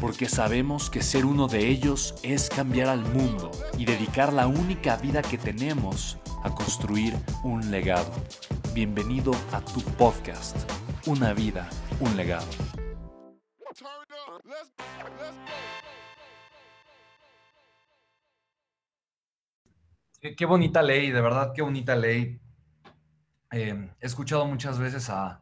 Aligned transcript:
porque 0.00 0.28
sabemos 0.28 0.90
que 0.90 1.02
ser 1.02 1.24
uno 1.24 1.48
de 1.48 1.68
ellos 1.68 2.14
es 2.22 2.48
cambiar 2.48 2.88
al 2.88 3.00
mundo 3.00 3.50
y 3.78 3.84
dedicar 3.84 4.32
la 4.32 4.46
única 4.46 4.96
vida 4.96 5.22
que 5.22 5.38
tenemos 5.38 6.18
a 6.42 6.54
construir 6.54 7.14
un 7.42 7.70
legado. 7.70 8.12
Bienvenido 8.74 9.32
a 9.52 9.60
tu 9.60 9.80
podcast, 9.96 10.56
Una 11.06 11.32
vida, 11.32 11.68
un 12.00 12.16
legado. 12.16 12.46
Qué, 20.20 20.44
bonita 20.44 20.82
ley, 20.82 21.10
de 21.10 21.20
verdad, 21.20 21.52
qué 21.54 21.62
bonita 21.62 21.94
ley. 21.94 22.40
Eh, 23.52 23.90
he 24.00 24.06
escuchado 24.06 24.44
muchas 24.44 24.78
veces 24.78 25.08
a, 25.08 25.40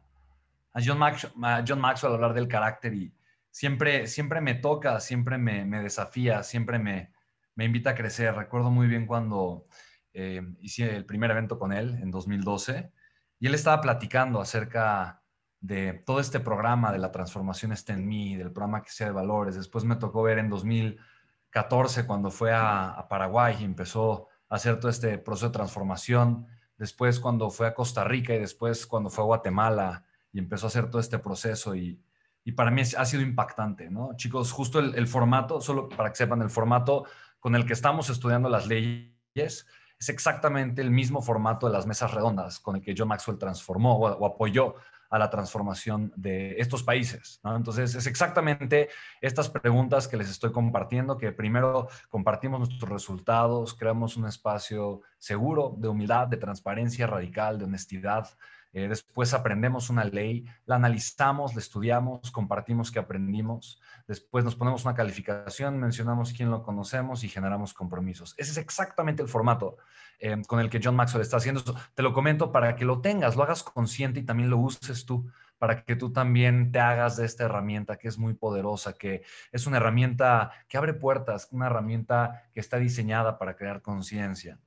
John, 0.75 1.01
a 1.01 1.63
John 1.67 1.81
Maxwell 1.81 2.13
hablar 2.13 2.33
del 2.35 2.47
carácter 2.47 2.93
y, 2.93 3.11
siempre, 3.55 4.07
siempre 4.07 4.41
me 4.41 4.55
toca, 4.55 4.99
siempre 4.99 5.37
me, 5.37 5.81
desafía, 5.81 6.43
siempre 6.43 6.77
me, 6.77 7.13
invita 7.55 7.91
a 7.91 7.95
crecer. 7.95 8.35
Recuerdo 8.35 8.69
muy 8.69 8.87
bien 8.87 9.07
cuando 9.07 9.65
eh, 10.11 10.41
hice 10.59 10.93
el 10.93 11.05
primer 11.05 11.31
evento 11.31 11.57
con 11.57 11.71
él 11.71 11.97
en 12.01 12.11
2012 12.11 12.91
y 13.39 13.47
él 13.47 13.55
estaba 13.55 13.79
platicando 13.79 14.41
acerca 14.41 15.23
de 15.61 15.93
todo 15.93 16.19
este 16.19 16.41
programa 16.41 16.91
de 16.91 16.99
la 16.99 17.13
transformación 17.13 17.71
está 17.71 17.93
en 17.93 18.05
mí, 18.05 18.35
del 18.35 18.51
programa 18.51 18.81
que 18.81 18.91
sea 18.91 19.07
de 19.07 19.13
valores. 19.13 19.55
Después 19.55 19.85
me 19.85 19.95
tocó 19.95 20.21
ver 20.21 20.37
en 20.37 20.49
2014 20.49 22.05
cuando 22.05 22.31
fue 22.31 22.51
a 22.53 23.05
Paraguay 23.09 23.55
y 23.61 23.63
empezó 23.63 24.27
a 24.49 24.55
hacer 24.55 24.81
todo 24.81 24.91
este 24.91 25.17
proceso 25.17 25.47
de 25.47 25.53
transformación. 25.53 26.45
Después 26.77 27.21
cuando 27.21 27.49
fue 27.49 27.67
a 27.67 27.73
Costa 27.73 28.03
Rica 28.03 28.35
y 28.35 28.39
después 28.39 28.85
cuando 28.85 29.09
fue 29.09 29.23
a 29.23 29.27
Guatemala 29.27 30.03
y 30.33 30.39
empezó 30.39 30.65
a 30.65 30.67
hacer 30.67 30.89
todo 30.89 30.99
este 30.99 31.19
proceso 31.19 31.73
y 31.73 32.01
y 32.45 32.51
para 32.51 32.69
mí 32.69 32.81
ha 32.81 33.05
sido 33.05 33.23
impactante, 33.23 33.89
¿no? 33.89 34.15
Chicos, 34.15 34.51
justo 34.51 34.79
el, 34.79 35.07
formato, 35.07 35.59
solo 35.59 35.89
para 35.89 36.11
que 36.11 36.15
sepan, 36.15 36.43
el 36.43 36.51
formato 36.51 37.05
con 37.39 37.55
el 37.55 37.65
que 37.65 37.73
estamos 37.73 38.09
estudiando 38.11 38.49
las 38.49 38.67
leyes 38.67 39.15
es 39.35 40.09
exactamente 40.09 40.83
el 40.83 40.91
mismo 40.91 41.23
formato 41.23 41.65
de 41.65 41.73
las 41.73 41.87
mesas 41.87 42.13
redondas 42.13 42.59
con 42.59 42.75
el 42.75 42.83
que 42.83 42.93
John 42.95 43.07
Maxwell 43.07 43.39
transformó 43.39 43.97
o, 43.97 44.25
apoyó 44.27 44.75
a 45.09 45.17
la 45.17 45.31
transformación 45.31 46.13
de 46.15 46.55
estos 46.59 46.83
países. 46.83 47.39
¿no? 47.43 47.55
Entonces, 47.55 47.95
es 47.95 48.05
exactamente 48.05 48.89
estas 49.21 49.49
preguntas 49.49 50.07
que 50.07 50.17
les 50.17 50.29
estoy 50.29 50.51
compartiendo, 50.51 51.17
que 51.17 51.31
primero 51.31 51.87
compartimos 52.09 52.59
nuestros 52.59 52.91
resultados, 52.91 53.73
creamos 53.73 54.17
un 54.17 54.27
espacio 54.27 55.01
seguro 55.17 55.73
de 55.77 55.87
humildad, 55.87 56.27
de 56.27 56.37
transparencia 56.37 57.07
radical, 57.07 57.57
de 57.57 57.65
honestidad, 57.65 58.29
eh, 58.75 58.89
después 58.89 59.33
aprendemos 59.33 59.89
una 59.89 60.03
ley, 60.03 60.45
la 60.65 60.75
analizamos, 60.75 61.55
la 61.55 61.61
estudiamos, 61.61 62.29
compartimos 62.29 62.91
que 62.91 62.99
aprendimos. 62.99 63.79
Después 64.05 64.43
nos 64.43 64.57
ponemos 64.57 64.83
una 64.83 64.93
calificación, 64.93 65.79
mencionamos 65.79 66.33
quién 66.33 66.51
lo 66.51 66.61
conocemos 66.61 67.23
y 67.23 67.29
generamos 67.29 67.73
compromisos. 67.73 68.35
Ese 68.37 68.51
es 68.51 68.57
exactamente 68.57 69.21
el 69.21 69.29
formato 69.29 69.77
eh, 70.19 70.35
con 70.45 70.59
el 70.59 70.69
que 70.69 70.81
John 70.83 70.97
Maxwell 70.97 71.21
está 71.21 71.37
haciendo. 71.37 71.63
Te 71.93 72.03
lo 72.03 72.11
comento 72.11 72.51
para 72.51 72.75
que 72.75 72.83
lo 72.83 72.99
tengas, 72.99 73.37
lo 73.37 73.43
hagas 73.43 73.63
consciente 73.63 74.19
y 74.19 74.23
también 74.23 74.49
lo 74.49 74.57
uses 74.57 75.05
tú 75.05 75.25
para 75.57 75.85
que 75.85 75.95
tú 75.95 76.11
también 76.11 76.73
te 76.73 76.81
hagas 76.81 77.15
de 77.15 77.25
esta 77.25 77.45
herramienta 77.45 77.95
que 77.95 78.09
es 78.09 78.17
muy 78.17 78.33
poderosa, 78.33 78.91
que 78.91 79.23
es 79.53 79.65
una 79.67 79.77
herramienta 79.77 80.51
que 80.67 80.77
abre 80.77 80.93
puertas, 80.93 81.47
una 81.51 81.67
herramienta 81.67 82.43
que 82.53 82.59
está 82.59 82.75
diseñada 82.75 83.39
para 83.39 83.55
crear 83.55 83.81
conciencia 83.81 84.59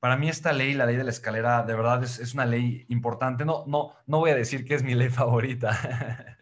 para 0.00 0.16
mí 0.16 0.28
esta 0.28 0.52
ley, 0.52 0.74
la 0.74 0.86
ley 0.86 0.96
de 0.96 1.04
la 1.04 1.10
escalera, 1.10 1.62
de 1.64 1.74
verdad 1.74 2.02
es, 2.04 2.34
una 2.34 2.46
ley 2.46 2.86
importante. 2.88 3.44
No, 3.44 3.64
no, 3.66 3.92
no 4.06 4.18
voy 4.18 4.30
a 4.30 4.34
decir 4.34 4.64
que 4.64 4.74
es 4.74 4.82
mi 4.82 4.94
ley 4.94 5.08
favorita, 5.10 6.36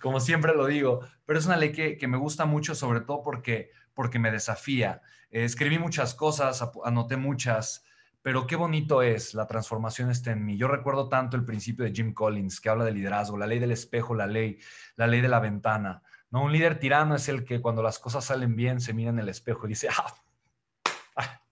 como 0.00 0.20
siempre 0.20 0.54
lo 0.54 0.66
digo, 0.66 1.00
pero 1.26 1.38
es 1.38 1.46
una 1.46 1.56
ley 1.56 1.72
que, 1.72 2.06
me 2.06 2.16
gusta 2.16 2.44
mucho, 2.44 2.74
sobre 2.74 3.00
todo 3.00 3.22
porque, 3.22 3.70
porque 3.94 4.18
me 4.18 4.30
desafía. 4.30 5.02
escribí 5.30 5.78
muchas 5.78 6.14
cosas, 6.14 6.64
anoté 6.84 7.16
muchas, 7.16 7.84
pero 8.22 8.46
qué 8.46 8.54
bonito 8.54 9.02
es 9.02 9.34
la 9.34 9.48
transformación 9.48 10.10
está 10.10 10.30
en 10.30 10.44
mí. 10.44 10.56
Yo 10.56 10.68
recuerdo 10.68 11.08
tanto 11.08 11.36
el 11.36 11.44
principio 11.44 11.84
de 11.84 11.92
Jim 11.92 12.14
Collins, 12.14 12.60
que 12.60 12.68
habla 12.68 12.84
de 12.84 12.92
liderazgo, 12.92 13.36
la 13.36 13.48
ley 13.48 13.58
del 13.58 13.72
espejo, 13.72 14.14
la 14.14 14.28
ley, 14.28 14.58
la 14.94 15.08
ley 15.08 15.20
de 15.20 15.28
la 15.28 15.40
ventana. 15.40 16.02
¿no? 16.30 16.44
Un 16.44 16.52
líder 16.52 16.78
tirano 16.78 17.16
es 17.16 17.28
el 17.28 17.44
que 17.44 17.60
cuando 17.60 17.82
las 17.82 17.98
cosas 17.98 18.24
salen 18.24 18.54
bien 18.54 18.80
se 18.80 18.94
mira 18.94 19.10
en 19.10 19.18
el 19.18 19.28
espejo 19.28 19.66
y 19.66 19.70
dice, 19.70 19.88
ah, 21.16 21.42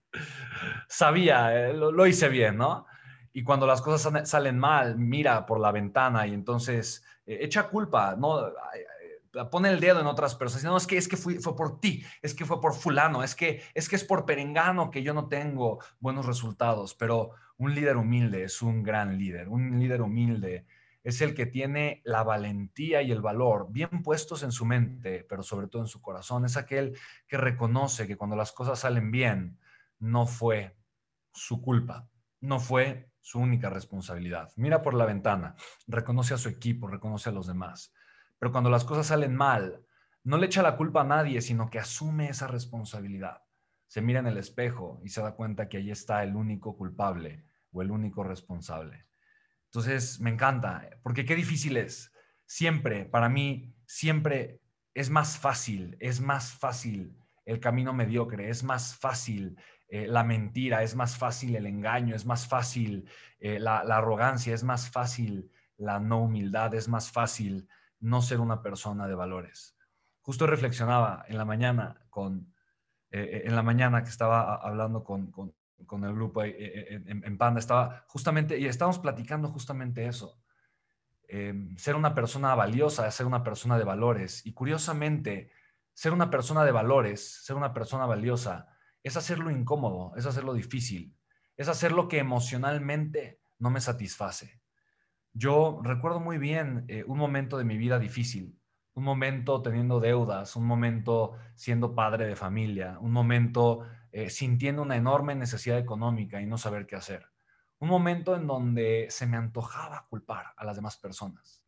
sabía, 0.87 1.69
eh, 1.69 1.73
lo, 1.73 2.05
hice 2.07 2.29
bien, 2.29 2.57
¿no? 2.57 2.85
Y 3.33 3.43
cuando 3.43 3.65
las 3.65 3.81
cosas 3.81 4.29
salen 4.29 4.59
mal, 4.59 4.97
mira 4.97 5.45
por 5.45 5.59
la 5.59 5.71
ventana 5.71 6.27
y 6.27 6.33
entonces 6.33 7.03
eh, 7.25 7.39
echa 7.41 7.67
culpa, 7.67 8.15
¿no? 8.17 8.51
pone 9.49 9.69
el 9.69 9.79
dedo 9.79 10.01
en 10.01 10.07
otras 10.07 10.35
personas. 10.35 10.65
No, 10.65 10.77
es 10.77 10.87
que, 10.87 10.97
es 10.97 11.07
que 11.07 11.17
fue 11.17 11.55
por 11.55 11.79
ti, 11.79 12.03
es 12.21 12.33
que 12.33 12.45
fue 12.45 12.59
por 12.59 12.73
fulano, 12.73 13.23
es 13.23 13.35
que, 13.35 13.61
es 13.73 13.87
que 13.87 13.95
es 13.95 14.03
por 14.03 14.25
perengano 14.25 14.91
que 14.91 15.03
yo 15.03 15.13
no 15.13 15.27
tengo 15.27 15.79
buenos 15.99 16.25
resultados. 16.25 16.93
Pero 16.95 17.31
un 17.57 17.73
líder 17.73 17.97
humilde 17.97 18.43
es 18.43 18.61
un 18.61 18.83
gran 18.83 19.17
líder. 19.17 19.47
Un 19.47 19.79
líder 19.79 20.01
humilde 20.01 20.65
es 21.03 21.21
el 21.21 21.33
que 21.33 21.45
tiene 21.45 22.01
la 22.03 22.23
valentía 22.23 23.01
y 23.01 23.11
el 23.11 23.21
valor 23.21 23.67
bien 23.71 24.03
puestos 24.03 24.43
en 24.43 24.51
su 24.51 24.65
mente, 24.65 25.25
pero 25.27 25.43
sobre 25.43 25.67
todo 25.67 25.81
en 25.81 25.87
su 25.87 26.01
corazón. 26.01 26.45
Es 26.45 26.57
aquel 26.57 26.97
que 27.27 27.37
reconoce 27.37 28.07
que 28.07 28.17
cuando 28.17 28.35
las 28.35 28.51
cosas 28.51 28.79
salen 28.79 29.11
bien, 29.11 29.57
no 30.01 30.25
fue 30.25 30.75
su 31.31 31.61
culpa, 31.61 32.09
no 32.41 32.59
fue 32.59 33.09
su 33.21 33.39
única 33.39 33.69
responsabilidad. 33.69 34.51
Mira 34.57 34.81
por 34.81 34.95
la 34.95 35.05
ventana, 35.05 35.55
reconoce 35.87 36.33
a 36.33 36.37
su 36.37 36.49
equipo, 36.49 36.87
reconoce 36.87 37.29
a 37.29 37.31
los 37.31 37.47
demás. 37.47 37.93
Pero 38.39 38.51
cuando 38.51 38.69
las 38.69 38.83
cosas 38.83 39.07
salen 39.07 39.35
mal, 39.35 39.85
no 40.23 40.37
le 40.37 40.47
echa 40.47 40.63
la 40.63 40.75
culpa 40.75 41.01
a 41.01 41.05
nadie, 41.05 41.41
sino 41.41 41.69
que 41.69 41.79
asume 41.79 42.29
esa 42.29 42.47
responsabilidad. 42.47 43.43
Se 43.87 44.01
mira 44.01 44.19
en 44.19 44.27
el 44.27 44.37
espejo 44.37 44.99
y 45.03 45.09
se 45.09 45.21
da 45.21 45.35
cuenta 45.35 45.69
que 45.69 45.77
ahí 45.77 45.91
está 45.91 46.23
el 46.23 46.35
único 46.35 46.75
culpable 46.75 47.45
o 47.71 47.81
el 47.81 47.91
único 47.91 48.23
responsable. 48.23 49.05
Entonces, 49.65 50.19
me 50.19 50.31
encanta, 50.31 50.89
porque 51.03 51.25
qué 51.25 51.35
difícil 51.35 51.77
es. 51.77 52.11
Siempre, 52.45 53.05
para 53.05 53.29
mí, 53.29 53.75
siempre 53.85 54.61
es 54.93 55.09
más 55.09 55.37
fácil, 55.37 55.95
es 55.99 56.19
más 56.19 56.51
fácil 56.53 57.15
el 57.45 57.59
camino 57.59 57.93
mediocre, 57.93 58.49
es 58.49 58.63
más 58.63 58.95
fácil 58.95 59.57
eh, 59.93 60.07
la 60.07 60.23
mentira, 60.23 60.83
es 60.83 60.95
más 60.95 61.17
fácil 61.17 61.53
el 61.53 61.65
engaño, 61.65 62.15
es 62.15 62.25
más 62.25 62.47
fácil 62.47 63.09
eh, 63.41 63.59
la, 63.59 63.79
arrogancia, 63.79 64.53
es 64.53 64.63
más 64.63 64.89
fácil 64.89 65.51
la 65.75 65.99
no 65.99 66.21
humildad, 66.23 66.73
es 66.75 66.87
más 66.87 67.11
fácil 67.11 67.67
no 67.99 68.21
ser 68.21 68.39
una 68.39 68.61
persona 68.61 69.05
de 69.05 69.15
valores. 69.15 69.75
Justo 70.21 70.47
reflexionaba 70.47 71.25
en 71.27 71.37
la 71.37 71.43
mañana 71.43 72.05
con, 72.09 72.53
eh, 73.11 73.41
en 73.43 73.53
la 73.53 73.63
mañana 73.63 74.01
que 74.01 74.09
estaba 74.09 74.55
hablando 74.55 75.03
con, 75.03 75.33
el 75.77 76.13
grupo 76.13 76.41
en, 76.41 77.23
en, 77.25 77.37
Panda, 77.37 77.59
estaba 77.59 78.05
justamente, 78.07 78.57
y 78.57 78.67
estábamos 78.67 78.99
platicando 78.99 79.49
justamente 79.49 80.05
eso. 80.05 80.41
ser 81.75 81.95
una 81.97 82.15
persona 82.15 82.55
valiosa, 82.55 83.11
ser 83.11 83.25
una 83.25 83.43
persona 83.43 83.77
de 83.77 83.83
valores. 83.83 84.45
Y 84.45 84.53
curiosamente, 84.53 85.51
ser 85.93 86.13
una 86.13 86.29
persona 86.29 86.63
de 86.63 86.71
valores, 86.71 87.43
ser 87.43 87.57
una 87.57 87.73
persona 87.73 88.05
valiosa, 88.05 88.70
es 89.03 89.17
hacerlo 89.17 89.49
incómodo, 89.51 90.13
es 90.15 90.25
hacerlo 90.25 90.53
difícil, 90.53 91.15
es 91.57 91.67
hacer 91.67 91.91
lo 91.91 92.07
que 92.07 92.19
emocionalmente 92.19 93.39
no 93.59 93.69
me 93.69 93.81
satisface. 93.81 94.61
Yo 95.33 95.79
recuerdo 95.83 96.19
muy 96.19 96.37
bien 96.37 96.85
eh, 96.87 97.03
un 97.07 97.17
momento 97.17 97.57
de 97.57 97.63
mi 97.63 97.77
vida 97.77 97.99
difícil, 97.99 98.59
un 98.93 99.03
momento 99.03 99.61
teniendo 99.61 99.99
deudas, 99.99 100.55
un 100.55 100.65
momento 100.65 101.37
siendo 101.55 101.95
padre 101.95 102.27
de 102.27 102.35
familia, 102.35 102.97
un 102.99 103.11
momento 103.11 103.85
eh, 104.11 104.29
sintiendo 104.29 104.81
una 104.81 104.97
enorme 104.97 105.35
necesidad 105.35 105.77
económica 105.77 106.41
y 106.41 106.45
no 106.45 106.57
saber 106.57 106.85
qué 106.85 106.97
hacer. 106.97 107.27
Un 107.79 107.87
momento 107.87 108.35
en 108.35 108.45
donde 108.45 109.07
se 109.09 109.25
me 109.25 109.37
antojaba 109.37 110.05
culpar 110.09 110.53
a 110.57 110.65
las 110.65 110.75
demás 110.75 110.97
personas. 110.97 111.63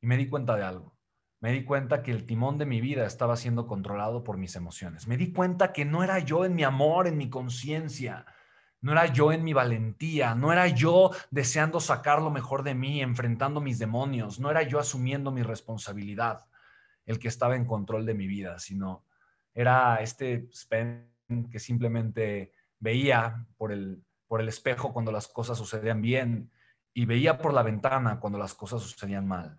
Y 0.00 0.06
me 0.06 0.16
di 0.16 0.28
cuenta 0.28 0.54
de 0.54 0.62
algo. 0.62 0.97
Me 1.40 1.52
di 1.52 1.64
cuenta 1.64 2.02
que 2.02 2.10
el 2.10 2.26
timón 2.26 2.58
de 2.58 2.66
mi 2.66 2.80
vida 2.80 3.06
estaba 3.06 3.36
siendo 3.36 3.66
controlado 3.66 4.24
por 4.24 4.36
mis 4.36 4.56
emociones. 4.56 5.06
Me 5.06 5.16
di 5.16 5.32
cuenta 5.32 5.72
que 5.72 5.84
no 5.84 6.02
era 6.02 6.18
yo 6.18 6.44
en 6.44 6.54
mi 6.54 6.64
amor, 6.64 7.06
en 7.06 7.16
mi 7.16 7.30
conciencia, 7.30 8.26
no 8.80 8.92
era 8.92 9.06
yo 9.06 9.32
en 9.32 9.44
mi 9.44 9.52
valentía, 9.52 10.34
no 10.34 10.52
era 10.52 10.66
yo 10.68 11.10
deseando 11.30 11.80
sacar 11.80 12.22
lo 12.22 12.30
mejor 12.30 12.62
de 12.62 12.74
mí, 12.74 13.00
enfrentando 13.02 13.60
mis 13.60 13.78
demonios, 13.78 14.40
no 14.40 14.50
era 14.50 14.62
yo 14.62 14.78
asumiendo 14.78 15.30
mi 15.30 15.42
responsabilidad 15.42 16.46
el 17.06 17.18
que 17.18 17.28
estaba 17.28 17.56
en 17.56 17.64
control 17.64 18.04
de 18.04 18.14
mi 18.14 18.26
vida, 18.26 18.58
sino 18.58 19.04
era 19.54 19.96
este 19.96 20.48
Spen 20.52 21.10
que 21.50 21.58
simplemente 21.58 22.52
veía 22.78 23.46
por 23.56 23.72
el, 23.72 24.04
por 24.26 24.40
el 24.40 24.48
espejo 24.48 24.92
cuando 24.92 25.10
las 25.10 25.26
cosas 25.26 25.58
sucedían 25.58 26.00
bien 26.00 26.50
y 26.92 27.06
veía 27.06 27.38
por 27.38 27.54
la 27.54 27.62
ventana 27.62 28.20
cuando 28.20 28.38
las 28.38 28.54
cosas 28.54 28.82
sucedían 28.82 29.26
mal. 29.26 29.58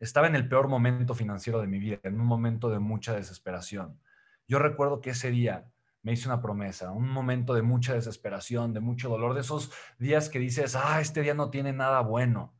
Estaba 0.00 0.26
en 0.26 0.34
el 0.34 0.48
peor 0.48 0.66
momento 0.66 1.14
financiero 1.14 1.60
de 1.60 1.66
mi 1.66 1.78
vida, 1.78 1.98
en 2.04 2.18
un 2.18 2.26
momento 2.26 2.70
de 2.70 2.78
mucha 2.78 3.14
desesperación. 3.14 4.00
Yo 4.48 4.58
recuerdo 4.58 5.02
que 5.02 5.10
ese 5.10 5.30
día 5.30 5.70
me 6.02 6.12
hice 6.12 6.26
una 6.26 6.40
promesa, 6.40 6.90
un 6.90 7.10
momento 7.10 7.52
de 7.52 7.60
mucha 7.60 7.92
desesperación, 7.92 8.72
de 8.72 8.80
mucho 8.80 9.10
dolor, 9.10 9.34
de 9.34 9.42
esos 9.42 9.70
días 9.98 10.30
que 10.30 10.38
dices, 10.38 10.74
ah, 10.74 11.02
este 11.02 11.20
día 11.20 11.34
no 11.34 11.50
tiene 11.50 11.74
nada 11.74 12.00
bueno. 12.00 12.54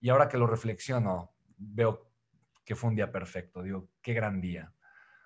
Y 0.00 0.08
ahora 0.08 0.28
que 0.28 0.38
lo 0.38 0.48
reflexiono, 0.48 1.32
veo 1.56 2.10
que 2.64 2.74
fue 2.74 2.90
un 2.90 2.96
día 2.96 3.12
perfecto. 3.12 3.62
Digo, 3.62 3.88
qué 4.02 4.12
gran 4.12 4.40
día. 4.40 4.74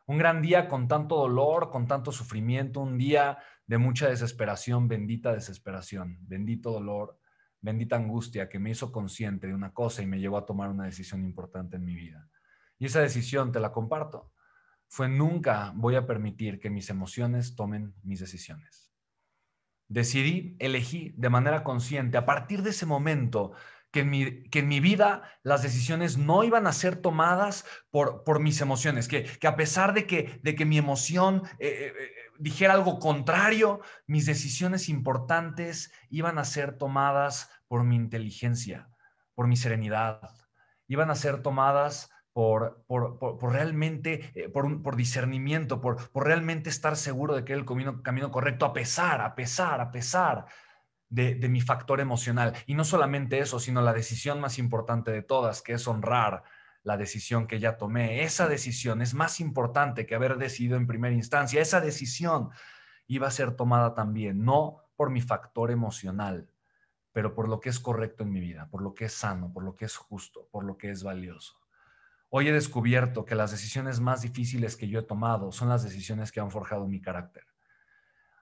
Un 0.05 0.19
gran 0.19 0.43
día 0.43 0.69
con 0.69 0.87
tanto 0.87 1.17
dolor, 1.17 1.70
con 1.70 1.87
tanto 1.87 2.12
sufrimiento, 2.12 2.81
un 2.81 2.99
día 2.99 3.38
de 3.67 3.79
mucha 3.79 4.11
desesperación, 4.11 4.88
bendita 4.88 5.32
desesperación, 5.32 6.19
bendito 6.20 6.70
dolor, 6.70 7.19
bendita 7.66 7.96
angustia 7.96 8.48
que 8.48 8.58
me 8.58 8.70
hizo 8.70 8.92
consciente 8.92 9.48
de 9.48 9.54
una 9.54 9.72
cosa 9.74 10.00
y 10.02 10.06
me 10.06 10.20
llevó 10.20 10.38
a 10.38 10.46
tomar 10.46 10.70
una 10.70 10.84
decisión 10.84 11.24
importante 11.24 11.76
en 11.76 11.84
mi 11.84 11.94
vida. 11.94 12.28
Y 12.78 12.86
esa 12.86 13.00
decisión 13.00 13.52
te 13.52 13.60
la 13.60 13.72
comparto. 13.72 14.32
Fue 14.88 15.08
nunca 15.08 15.72
voy 15.74 15.96
a 15.96 16.06
permitir 16.06 16.60
que 16.60 16.70
mis 16.70 16.88
emociones 16.90 17.56
tomen 17.56 17.94
mis 18.02 18.20
decisiones. 18.20 18.92
Decidí, 19.88 20.56
elegí 20.60 21.12
de 21.16 21.28
manera 21.28 21.64
consciente 21.64 22.16
a 22.16 22.24
partir 22.24 22.62
de 22.62 22.70
ese 22.70 22.86
momento 22.86 23.52
que 23.90 24.00
en, 24.00 24.10
mi, 24.10 24.42
que 24.50 24.58
en 24.58 24.68
mi 24.68 24.80
vida 24.80 25.22
las 25.42 25.62
decisiones 25.62 26.18
no 26.18 26.44
iban 26.44 26.66
a 26.66 26.72
ser 26.72 26.96
tomadas 26.96 27.64
por, 27.90 28.24
por 28.24 28.40
mis 28.40 28.60
emociones, 28.60 29.08
que, 29.08 29.24
que 29.24 29.46
a 29.46 29.56
pesar 29.56 29.94
de 29.94 30.06
que, 30.06 30.38
de 30.42 30.54
que 30.54 30.66
mi 30.66 30.76
emoción 30.76 31.42
eh, 31.58 31.68
eh, 31.68 31.92
eh, 31.98 32.10
dijera 32.38 32.74
algo 32.74 32.98
contrario, 32.98 33.80
mis 34.06 34.26
decisiones 34.26 34.88
importantes 34.88 35.92
iban 36.10 36.38
a 36.38 36.44
ser 36.44 36.76
tomadas 36.76 37.48
por 37.68 37.84
mi 37.84 37.96
inteligencia, 37.96 38.88
por 39.34 39.46
mi 39.46 39.56
serenidad, 39.56 40.30
iban 40.88 41.10
a 41.10 41.14
ser 41.14 41.42
tomadas 41.42 42.10
por, 42.32 42.84
por, 42.86 43.18
realmente, 43.52 44.50
por, 44.52 44.82
por 44.82 44.96
discernimiento, 44.96 45.80
por, 45.80 46.10
por 46.10 46.26
realmente 46.26 46.68
estar 46.68 46.96
seguro 46.96 47.34
de 47.34 47.44
que 47.44 47.54
era 47.54 47.60
el 47.60 48.02
camino 48.02 48.30
correcto, 48.30 48.66
a 48.66 48.72
pesar, 48.72 49.22
a 49.22 49.34
pesar, 49.34 49.80
a 49.80 49.90
pesar 49.90 50.46
de, 51.08 51.48
mi 51.48 51.60
factor 51.60 52.00
emocional. 52.00 52.54
Y 52.66 52.74
no 52.74 52.84
solamente 52.84 53.38
eso, 53.38 53.60
sino 53.60 53.80
la 53.82 53.92
decisión 53.92 54.40
más 54.40 54.58
importante 54.58 55.10
de 55.10 55.22
todas, 55.22 55.62
que 55.62 55.72
es 55.74 55.86
honrar 55.86 56.42
la 56.82 56.96
decisión 56.96 57.46
que 57.46 57.58
ya 57.58 57.76
tomé. 57.76 58.22
Esa 58.22 58.48
decisión 58.48 59.02
es 59.02 59.14
más 59.14 59.40
importante 59.40 60.06
que 60.06 60.14
haber 60.14 60.36
decidido 60.36 60.76
en 60.76 60.86
primera 60.86 61.14
instancia. 61.14 61.60
Esa 61.60 61.80
decisión 61.80 62.50
iba 63.06 63.26
a 63.26 63.32
ser 63.32 63.52
tomada 63.52 63.94
también, 63.94 64.44
no 64.44 64.82
por 64.96 65.10
mi 65.10 65.20
factor 65.20 65.70
emocional, 65.70 66.48
pero 67.16 67.34
por 67.34 67.48
lo 67.48 67.60
que 67.60 67.70
es 67.70 67.80
correcto 67.80 68.24
en 68.24 68.30
mi 68.30 68.40
vida, 68.40 68.68
por 68.70 68.82
lo 68.82 68.92
que 68.92 69.06
es 69.06 69.14
sano, 69.14 69.50
por 69.50 69.64
lo 69.64 69.74
que 69.74 69.86
es 69.86 69.96
justo, 69.96 70.50
por 70.52 70.64
lo 70.64 70.76
que 70.76 70.90
es 70.90 71.02
valioso. 71.02 71.58
Hoy 72.28 72.48
he 72.48 72.52
descubierto 72.52 73.24
que 73.24 73.34
las 73.34 73.52
decisiones 73.52 74.00
más 74.00 74.20
difíciles 74.20 74.76
que 74.76 74.86
yo 74.88 75.00
he 75.00 75.02
tomado 75.02 75.50
son 75.50 75.70
las 75.70 75.82
decisiones 75.82 76.30
que 76.30 76.40
han 76.40 76.50
forjado 76.50 76.86
mi 76.86 77.00
carácter 77.00 77.44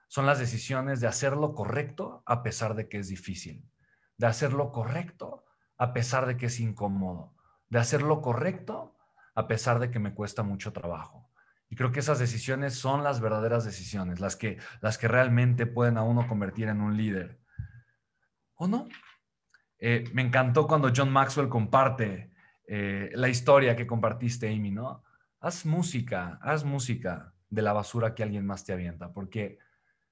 son 0.07 0.25
las 0.25 0.39
decisiones 0.39 1.01
de 1.01 1.07
hacer 1.07 1.35
lo 1.35 1.53
correcto 1.53 2.23
a 2.25 2.43
pesar 2.43 2.75
de 2.75 2.87
que 2.87 2.99
es 2.99 3.07
difícil, 3.07 3.69
de 4.17 4.27
hacer 4.27 4.53
lo 4.53 4.71
correcto 4.71 5.45
a 5.77 5.93
pesar 5.93 6.25
de 6.25 6.37
que 6.37 6.45
es 6.45 6.59
incómodo, 6.59 7.33
de 7.69 7.79
hacer 7.79 8.01
lo 8.01 8.21
correcto 8.21 8.95
a 9.33 9.47
pesar 9.47 9.79
de 9.79 9.91
que 9.91 9.99
me 9.99 10.13
cuesta 10.13 10.43
mucho 10.43 10.71
trabajo. 10.71 11.29
Y 11.69 11.75
creo 11.75 11.91
que 11.91 11.99
esas 11.99 12.19
decisiones 12.19 12.75
son 12.75 13.03
las 13.03 13.19
verdaderas 13.19 13.65
decisiones, 13.65 14.19
las 14.19 14.35
que, 14.35 14.57
las 14.79 14.97
que 14.97 15.07
realmente 15.07 15.65
pueden 15.65 15.97
a 15.97 16.03
uno 16.03 16.27
convertir 16.27 16.69
en 16.69 16.79
un 16.79 16.95
líder. 16.95 17.41
¿O 18.55 18.67
no? 18.67 18.87
Eh, 19.77 20.05
me 20.13 20.21
encantó 20.21 20.67
cuando 20.67 20.91
John 20.95 21.11
Maxwell 21.11 21.49
comparte 21.49 22.31
eh, 22.67 23.11
la 23.13 23.29
historia 23.29 23.75
que 23.75 23.85
compartiste, 23.85 24.47
Amy, 24.47 24.71
¿no? 24.71 25.03
Haz 25.39 25.65
música, 25.65 26.39
haz 26.41 26.63
música 26.63 27.33
de 27.49 27.61
la 27.61 27.73
basura 27.73 28.15
que 28.15 28.23
alguien 28.23 28.45
más 28.45 28.65
te 28.65 28.73
avienta, 28.73 29.11
porque 29.13 29.59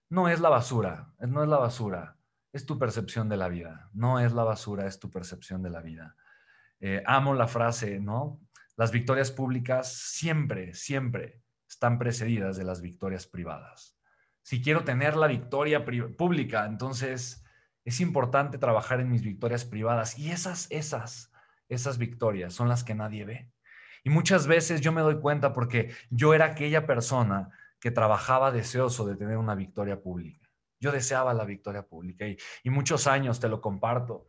no 0.09 0.29
es 0.29 0.39
la 0.39 0.49
basura, 0.49 1.13
no 1.19 1.41
es 1.41 1.49
la 1.49 1.57
basura, 1.57 2.17
es 2.53 2.67
tu 2.67 2.77
percepción 2.77 3.27
de 3.29 3.37
la 3.37 3.49
vida. 3.49 3.89
No 3.93 4.19
es 4.19 4.31
la 4.31 4.43
basura, 4.43 4.85
es 4.85 4.99
tu 4.99 5.09
percepción 5.09 5.63
de 5.63 5.71
la 5.71 5.81
vida. 5.81 6.15
Eh, 6.79 7.01
amo 7.05 7.33
la 7.33 7.47
frase, 7.47 7.99
¿no? 7.99 8.39
Las 8.75 8.91
victorias 8.91 9.31
públicas 9.31 9.91
siempre, 9.91 10.73
siempre 10.73 11.41
están 11.67 11.97
precedidas 11.97 12.55
de 12.55 12.63
las 12.63 12.81
victorias 12.81 13.25
privadas. 13.25 13.97
Si 14.43 14.61
quiero 14.61 14.83
tener 14.83 15.15
la 15.15 15.27
victoria 15.27 15.83
pública, 15.83 16.65
entonces 16.65 17.43
es 17.85 17.99
importante 17.99 18.57
trabajar 18.57 18.99
en 18.99 19.09
mis 19.09 19.23
victorias 19.23 19.65
privadas 19.65 20.17
y 20.17 20.31
esas, 20.31 20.67
esas, 20.69 21.31
esas 21.67 21.97
victorias 21.97 22.53
son 22.53 22.69
las 22.69 22.83
que 22.83 22.95
nadie 22.95 23.25
ve. 23.25 23.51
Y 24.03 24.09
muchas 24.09 24.47
veces 24.47 24.81
yo 24.81 24.91
me 24.91 25.01
doy 25.01 25.19
cuenta 25.19 25.53
porque 25.53 25.93
yo 26.09 26.33
era 26.33 26.45
aquella 26.45 26.85
persona 26.85 27.49
que 27.79 27.91
trabajaba 27.91 28.51
deseoso 28.51 29.05
de 29.05 29.15
tener 29.15 29.37
una 29.37 29.55
victoria 29.55 30.01
pública. 30.01 30.49
Yo 30.79 30.91
deseaba 30.91 31.33
la 31.33 31.45
victoria 31.45 31.83
pública 31.83 32.25
y, 32.27 32.37
muchos 32.69 33.07
años 33.07 33.39
te 33.39 33.47
lo 33.47 33.61
comparto. 33.61 34.27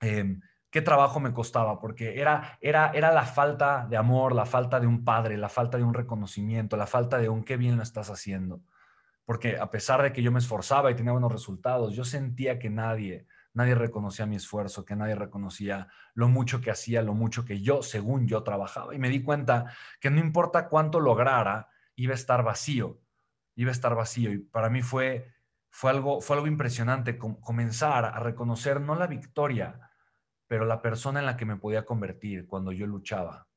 Em, 0.00 0.40
¿Qué 0.70 0.80
trabajo 0.80 1.20
me 1.20 1.34
costaba? 1.34 1.78
Porque 1.78 2.18
era, 2.18 2.58
era, 2.62 2.90
era 2.94 3.12
la 3.12 3.26
falta 3.26 3.86
de 3.90 3.98
amor, 3.98 4.34
la 4.34 4.46
falta 4.46 4.80
de 4.80 4.86
un 4.86 5.04
padre, 5.04 5.36
la 5.36 5.50
falta 5.50 5.76
de 5.76 5.84
un 5.84 5.92
reconocimiento, 5.92 6.78
la 6.78 6.86
falta 6.86 7.18
de 7.18 7.28
un 7.28 7.44
qué 7.44 7.58
bien 7.58 7.76
lo 7.76 7.82
estás 7.82 8.08
haciendo. 8.08 8.62
Porque 9.32 9.56
a 9.56 9.70
pesar 9.70 10.02
de 10.02 10.12
que 10.12 10.22
yo 10.22 10.30
me 10.30 10.40
esforzaba 10.40 10.90
y 10.90 10.94
tenía 10.94 11.12
buenos 11.12 11.32
resultados, 11.32 11.94
yo 11.94 12.04
sentía 12.04 12.58
que 12.58 12.68
nadie, 12.68 13.26
nadie 13.54 13.74
reconocía 13.74 14.26
mi 14.26 14.36
esfuerzo, 14.36 14.84
que 14.84 14.94
nadie 14.94 15.14
reconocía 15.14 15.88
lo 16.12 16.28
mucho 16.28 16.60
que 16.60 16.70
hacía, 16.70 17.00
lo 17.00 17.14
mucho 17.14 17.46
que 17.46 17.62
yo, 17.62 17.82
según 17.82 18.28
yo, 18.28 18.42
trabajaba. 18.42 18.94
Y 18.94 18.98
me 18.98 19.08
di 19.08 19.22
cuenta 19.22 19.72
que 20.00 20.10
no 20.10 20.20
importa 20.20 20.68
cuánto 20.68 21.00
lograra, 21.00 21.70
iba 21.96 22.12
a 22.12 22.14
estar 22.14 22.44
vacío, 22.44 23.00
iba 23.54 23.70
a 23.70 23.72
estar 23.72 23.94
vacío. 23.94 24.30
Y 24.34 24.36
para 24.36 24.68
mí 24.68 24.82
fue, 24.82 25.32
fue, 25.70 25.92
algo, 25.92 26.20
fue 26.20 26.36
algo 26.36 26.46
impresionante 26.46 27.16
comenzar 27.16 28.04
a 28.04 28.20
reconocer 28.20 28.82
no 28.82 28.96
la 28.96 29.06
victoria, 29.06 29.92
pero 30.46 30.66
la 30.66 30.82
persona 30.82 31.20
en 31.20 31.24
la 31.24 31.38
que 31.38 31.46
me 31.46 31.56
podía 31.56 31.86
convertir 31.86 32.46
cuando 32.46 32.70
yo 32.70 32.86
luchaba. 32.86 33.48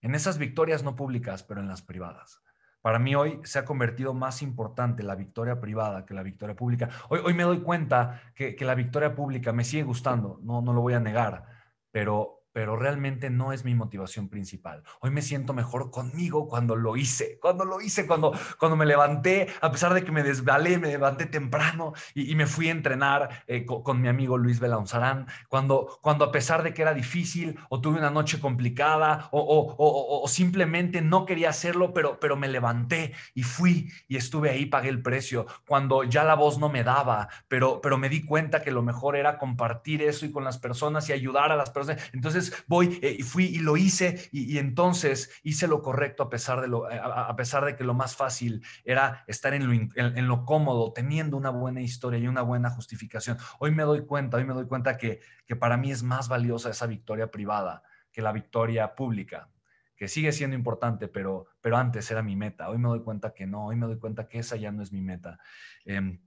En 0.00 0.14
esas 0.14 0.38
victorias 0.38 0.84
no 0.84 0.94
públicas, 0.94 1.42
pero 1.42 1.60
en 1.60 1.66
las 1.66 1.82
privadas. 1.82 2.40
Para 2.82 2.98
mí 2.98 3.14
hoy 3.14 3.40
se 3.44 3.58
ha 3.58 3.64
convertido 3.64 4.14
más 4.14 4.42
importante 4.42 5.02
la 5.02 5.14
victoria 5.14 5.60
privada 5.60 6.06
que 6.06 6.14
la 6.14 6.22
victoria 6.22 6.56
pública. 6.56 6.88
Hoy, 7.08 7.20
hoy 7.24 7.34
me 7.34 7.42
doy 7.42 7.60
cuenta 7.60 8.22
que, 8.34 8.56
que 8.56 8.64
la 8.64 8.74
victoria 8.74 9.14
pública 9.14 9.52
me 9.52 9.64
sigue 9.64 9.82
gustando, 9.82 10.40
no, 10.42 10.62
no 10.62 10.72
lo 10.72 10.80
voy 10.80 10.94
a 10.94 11.00
negar, 11.00 11.46
pero 11.90 12.39
pero 12.52 12.76
realmente 12.76 13.30
no 13.30 13.52
es 13.52 13.64
mi 13.64 13.74
motivación 13.74 14.28
principal. 14.28 14.82
Hoy 15.00 15.10
me 15.10 15.22
siento 15.22 15.52
mejor 15.52 15.90
conmigo 15.90 16.48
cuando 16.48 16.76
lo 16.76 16.96
hice, 16.96 17.38
cuando 17.40 17.64
lo 17.64 17.80
hice, 17.80 18.06
cuando, 18.06 18.32
cuando 18.58 18.76
me 18.76 18.86
levanté, 18.86 19.48
a 19.60 19.70
pesar 19.70 19.94
de 19.94 20.04
que 20.04 20.12
me 20.12 20.22
desvalé, 20.22 20.78
me 20.78 20.88
levanté 20.88 21.26
temprano 21.26 21.92
y, 22.14 22.34
me 22.34 22.46
fui 22.46 22.68
a 22.68 22.72
entrenar 22.72 23.44
eh, 23.46 23.66
con, 23.66 24.00
mi 24.00 24.08
amigo 24.08 24.38
Luis 24.38 24.60
Belaunzarán, 24.60 25.26
cuando, 25.48 25.98
cuando 26.00 26.24
a 26.24 26.32
pesar 26.32 26.62
de 26.62 26.72
que 26.72 26.82
era 26.82 26.94
difícil 26.94 27.58
o 27.68 27.80
tuve 27.80 27.98
una 27.98 28.10
noche 28.10 28.40
complicada 28.40 29.28
o, 29.30 30.24
simplemente 30.26 31.02
no 31.02 31.26
quería 31.26 31.50
hacerlo, 31.50 31.92
pero, 31.92 32.18
pero 32.18 32.36
me 32.36 32.48
levanté 32.48 33.12
y 33.34 33.42
fui 33.42 33.90
y 34.08 34.16
estuve 34.16 34.50
ahí, 34.50 34.66
pagué 34.66 34.88
el 34.88 35.02
precio, 35.02 35.46
cuando 35.66 36.04
ya 36.04 36.24
la 36.24 36.34
voz 36.34 36.58
no 36.58 36.68
me 36.68 36.82
daba, 36.82 37.28
pero, 37.48 37.80
pero 37.80 37.98
me 37.98 38.08
di 38.08 38.24
cuenta 38.24 38.62
que 38.62 38.70
lo 38.70 38.82
mejor 38.82 39.16
era 39.16 39.38
compartir 39.38 40.02
eso 40.02 40.24
y 40.24 40.30
con 40.30 40.44
las 40.44 40.58
personas 40.58 41.08
y 41.08 41.12
ayudar 41.12 41.52
a 41.52 41.56
las 41.56 41.70
personas. 41.70 42.02
Entonces, 42.12 42.39
voy 42.66 42.98
eh, 43.02 43.16
y 43.18 43.22
fui 43.22 43.44
y 43.44 43.58
lo 43.58 43.76
hice 43.76 44.28
y, 44.32 44.58
entonces 44.58 45.30
hice 45.42 45.66
lo 45.66 45.82
correcto 45.82 46.22
a 46.22 46.30
pesar, 46.30 46.60
de 46.60 46.68
lo, 46.68 46.90
eh, 46.90 47.00
a, 47.02 47.34
pesar 47.36 47.64
de 47.64 47.76
que 47.76 47.84
lo 47.84 47.94
más 47.94 48.16
fácil 48.16 48.62
era 48.84 49.24
estar 49.26 49.54
en 49.54 49.66
lo, 49.66 49.72
en, 49.72 50.28
lo 50.28 50.44
cómodo, 50.44 50.92
teniendo 50.92 51.36
una 51.36 51.50
buena 51.50 51.80
historia 51.80 52.18
y 52.18 52.28
una 52.28 52.42
buena 52.42 52.70
justificación. 52.70 53.38
Hoy 53.58 53.72
me 53.72 53.82
doy 53.82 54.06
cuenta, 54.06 54.36
hoy 54.36 54.44
me 54.44 54.54
doy 54.54 54.66
cuenta 54.66 54.96
que, 54.96 55.20
que 55.46 55.56
para 55.56 55.76
mí 55.76 55.90
es 55.90 56.02
más 56.02 56.28
valiosa 56.28 56.70
esa 56.70 56.86
victoria 56.86 57.30
privada 57.30 57.82
que 58.12 58.22
la 58.22 58.32
victoria 58.32 58.94
pública. 58.94 59.48
que 59.96 60.08
sigue 60.08 60.32
siendo 60.32 60.56
importante, 60.56 61.08
pero, 61.08 61.48
pero 61.60 61.76
antes 61.76 62.10
era 62.10 62.22
mi 62.22 62.34
meta. 62.34 62.70
Hoy 62.70 62.78
me 62.78 62.88
doy 62.88 63.02
cuenta 63.02 63.34
que 63.34 63.46
no, 63.46 63.66
hoy 63.66 63.76
me 63.76 63.84
doy 63.84 63.98
cuenta 63.98 64.28
que 64.28 64.38
esa 64.38 64.56
ya 64.56 64.72
no 64.72 64.82
es 64.82 64.92
mi 64.92 65.02
meta. 65.02 65.38
Em, 65.84 66.22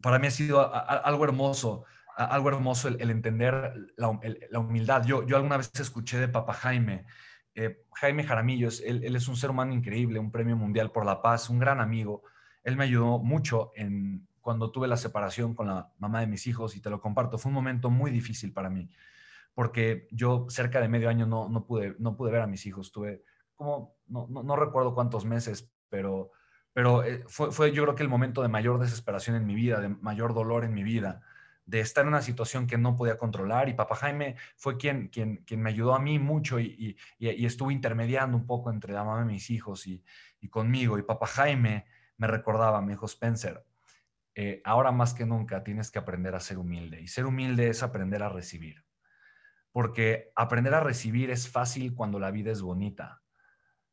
para 0.00 0.18
mí 0.18 0.26
ha 0.26 0.30
sido 0.30 0.74
algo 0.74 1.24
hermoso, 1.24 1.84
algo 2.24 2.48
hermoso 2.48 2.88
el, 2.88 3.10
entender 3.10 3.74
la, 3.96 4.08
humildad. 4.58 5.04
Yo, 5.04 5.26
yo 5.26 5.36
alguna 5.36 5.56
vez 5.56 5.70
escuché 5.78 6.18
de 6.18 6.28
Papa 6.28 6.52
Jaime, 6.54 7.04
eh, 7.54 7.84
Jaime 7.94 8.24
Jaramillo, 8.24 8.68
él, 8.84 9.02
él, 9.04 9.16
es 9.16 9.28
un 9.28 9.36
ser 9.36 9.50
humano 9.50 9.72
increíble, 9.72 10.18
un 10.18 10.30
premio 10.30 10.56
mundial 10.56 10.92
por 10.92 11.04
la 11.04 11.22
paz, 11.22 11.50
un 11.50 11.58
gran 11.58 11.80
amigo. 11.80 12.22
Él 12.62 12.76
me 12.76 12.84
ayudó 12.84 13.18
mucho 13.18 13.72
en, 13.74 14.26
cuando 14.40 14.70
tuve 14.70 14.88
la 14.88 14.96
separación 14.96 15.54
con 15.54 15.66
la 15.66 15.92
mamá 15.98 16.20
de 16.20 16.26
mis 16.26 16.46
hijos 16.46 16.76
y 16.76 16.80
te 16.80 16.90
lo 16.90 17.00
comparto. 17.00 17.38
Fue 17.38 17.50
un 17.50 17.54
momento 17.54 17.90
muy 17.90 18.10
difícil 18.10 18.52
para 18.52 18.70
mí 18.70 18.90
porque 19.54 20.08
yo 20.10 20.46
cerca 20.48 20.80
de 20.80 20.88
medio 20.88 21.08
año 21.08 21.26
no, 21.26 21.48
no, 21.48 21.66
pude, 21.66 21.94
no 21.98 22.16
pude 22.16 22.32
ver 22.32 22.42
a 22.42 22.46
mis 22.46 22.66
hijos. 22.66 22.92
Tuve 22.92 23.24
como, 23.54 23.94
no, 24.06 24.26
no, 24.28 24.56
recuerdo 24.56 24.94
cuántos 24.94 25.24
meses, 25.24 25.70
pero, 25.88 26.30
pero 26.72 27.04
eh, 27.04 27.24
fue, 27.26 27.52
fue, 27.52 27.72
yo 27.72 27.82
creo 27.82 27.94
que 27.94 28.02
el 28.02 28.08
momento 28.08 28.42
de 28.42 28.48
mayor 28.48 28.78
desesperación 28.78 29.36
en 29.36 29.46
mi 29.46 29.54
vida, 29.54 29.80
de 29.80 29.88
mayor 29.88 30.34
dolor 30.34 30.64
en 30.64 30.72
mi 30.72 30.82
vida, 30.82 31.20
de 31.70 31.80
estar 31.80 32.02
en 32.02 32.08
una 32.08 32.22
situación 32.22 32.66
que 32.66 32.78
no 32.78 32.96
podía 32.96 33.16
controlar. 33.16 33.68
Y 33.68 33.74
papá 33.74 33.96
Jaime 33.96 34.36
fue 34.56 34.76
quien, 34.76 35.08
quien, 35.08 35.38
quien 35.46 35.62
me 35.62 35.70
ayudó 35.70 35.94
a 35.94 36.00
mí 36.00 36.18
mucho 36.18 36.58
y, 36.58 36.96
y, 37.18 37.30
y 37.30 37.46
estuvo 37.46 37.70
intermediando 37.70 38.36
un 38.36 38.46
poco 38.46 38.70
entre 38.70 38.92
la 38.92 39.04
mamá 39.04 39.20
de 39.20 39.32
mis 39.32 39.50
hijos 39.50 39.86
y, 39.86 40.04
y 40.40 40.48
conmigo. 40.48 40.98
Y 40.98 41.02
papá 41.02 41.26
Jaime 41.26 41.86
me 42.16 42.26
recordaba, 42.26 42.80
me 42.80 42.92
dijo, 42.92 43.06
Spencer, 43.06 43.64
eh, 44.34 44.60
ahora 44.64 44.92
más 44.92 45.14
que 45.14 45.26
nunca 45.26 45.64
tienes 45.64 45.90
que 45.90 45.98
aprender 45.98 46.34
a 46.34 46.40
ser 46.40 46.58
humilde. 46.58 47.00
Y 47.00 47.08
ser 47.08 47.26
humilde 47.26 47.68
es 47.68 47.82
aprender 47.82 48.22
a 48.22 48.28
recibir 48.28 48.84
porque 49.72 50.32
aprender 50.34 50.74
a 50.74 50.80
recibir 50.80 51.30
es 51.30 51.48
fácil 51.48 51.94
cuando 51.94 52.18
la 52.18 52.30
vida 52.30 52.50
es 52.50 52.62
bonita, 52.62 53.22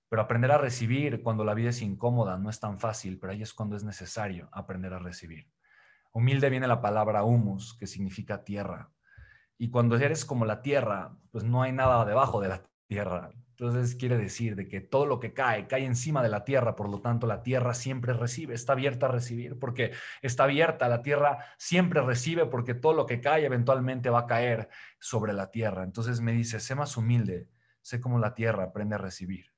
pero 0.10 0.22
aprender 0.22 0.52
a 0.52 0.58
recibir 0.58 1.22
cuando 1.22 1.44
la 1.44 1.54
vida 1.54 1.70
es 1.70 1.82
incómoda 1.82 2.38
no 2.38 2.50
es 2.50 2.60
tan 2.60 2.80
fácil, 2.80 3.20
pero 3.20 3.34
ahí 3.34 3.42
es 3.42 3.54
cuando 3.54 3.76
es 3.76 3.84
necesario 3.84 4.50
aprender 4.52 4.94
a 4.94 5.00
recibir. 5.00 5.48
Humilde 6.12 6.50
viene 6.50 6.68
la 6.68 6.82
palabra 6.82 7.24
humus, 7.24 7.76
que 7.78 7.88
significa 7.88 8.44
tierra. 8.44 8.92
Y 9.58 9.70
cuando 9.70 9.98
eres 9.98 10.26
como 10.26 10.46
la 10.46 10.62
tierra, 10.62 11.18
pues 11.32 11.44
no 11.44 11.62
hay 11.62 11.72
nada 11.72 12.06
debajo 12.06 12.42
de 12.42 12.50
la 12.50 12.64
tierra. 12.88 13.32
Entonces 13.60 13.96
quiere 13.96 14.18
decir 14.18 14.56
de 14.56 14.68
que 14.68 14.82
todo 14.82 15.08
lo 15.08 15.20
que 15.20 15.34
cae, 15.34 15.66
cae 15.66 15.84
encima 15.84 16.22
de 16.22 16.30
la 16.30 16.46
tierra, 16.46 16.76
por 16.76 16.90
lo 16.90 17.02
tanto 17.02 17.26
la 17.26 17.42
tierra 17.42 17.74
siempre 17.74 18.14
recibe, 18.14 18.54
está 18.54 18.74
abierta 18.74 19.08
a 19.08 19.10
recibir, 19.10 19.58
porque 19.58 19.94
está 20.22 20.44
abierta, 20.44 20.88
la 20.88 21.02
tierra 21.02 21.44
siempre 21.58 22.02
recibe, 22.02 22.46
porque 22.46 22.76
todo 22.76 22.94
lo 22.94 23.08
que 23.08 23.20
cae 23.20 23.46
eventualmente 23.46 24.12
va 24.12 24.20
a 24.20 24.28
caer 24.28 24.70
sobre 25.00 25.34
la 25.34 25.50
tierra. 25.50 25.84
Entonces 25.84 26.22
me 26.22 26.34
dice, 26.34 26.60
sé 26.60 26.76
más 26.76 26.98
humilde, 26.98 27.50
sé 27.82 28.00
como 28.00 28.20
la 28.20 28.36
tierra, 28.36 28.66
aprende 28.66 28.94
a 28.94 29.00
recibir. 29.00 29.52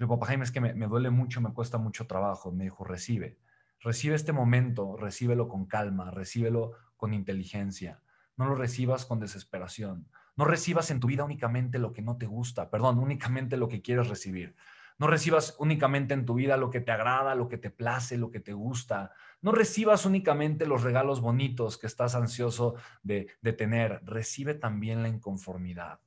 Y 0.00 0.06
papá 0.06 0.26
Jaime, 0.26 0.42
es 0.42 0.50
que 0.50 0.60
me, 0.60 0.74
me 0.74 0.88
duele 0.88 1.10
mucho, 1.10 1.40
me 1.40 1.52
cuesta 1.52 1.78
mucho 1.78 2.08
trabajo. 2.08 2.50
Me 2.50 2.64
dijo, 2.64 2.82
recibe, 2.84 3.38
recibe 3.80 4.14
este 4.14 4.32
momento, 4.32 4.96
recíbelo 4.96 5.48
con 5.48 5.66
calma, 5.66 6.10
recíbelo 6.10 6.72
con 6.96 7.14
inteligencia, 7.14 8.02
no 8.36 8.46
lo 8.46 8.54
recibas 8.54 9.06
con 9.06 9.20
desesperación 9.20 10.08
no 10.38 10.44
recibas 10.44 10.92
en 10.92 11.00
tu 11.00 11.08
vida 11.08 11.24
únicamente 11.24 11.80
lo 11.80 11.92
que 11.92 12.00
no 12.00 12.16
te 12.16 12.26
gusta, 12.26 12.70
perdón, 12.70 13.00
únicamente 13.00 13.56
lo 13.56 13.66
que 13.66 13.82
quieres 13.82 14.06
recibir. 14.06 14.54
No 14.96 15.08
recibas 15.08 15.56
únicamente 15.58 16.14
en 16.14 16.24
tu 16.24 16.34
vida 16.34 16.56
lo 16.56 16.70
que 16.70 16.80
te 16.80 16.92
agrada, 16.92 17.34
lo 17.34 17.48
que 17.48 17.58
te 17.58 17.70
place, 17.70 18.16
lo 18.16 18.30
que 18.30 18.38
te 18.38 18.52
gusta. 18.52 19.10
No 19.42 19.50
recibas 19.50 20.06
únicamente 20.06 20.64
los 20.64 20.84
regalos 20.84 21.20
bonitos 21.20 21.76
que 21.76 21.88
estás 21.88 22.14
ansioso 22.14 22.76
de, 23.02 23.26
de 23.42 23.52
tener. 23.52 24.00
Recibe 24.04 24.54
también 24.54 25.02
la 25.02 25.08
inconformidad. 25.08 25.98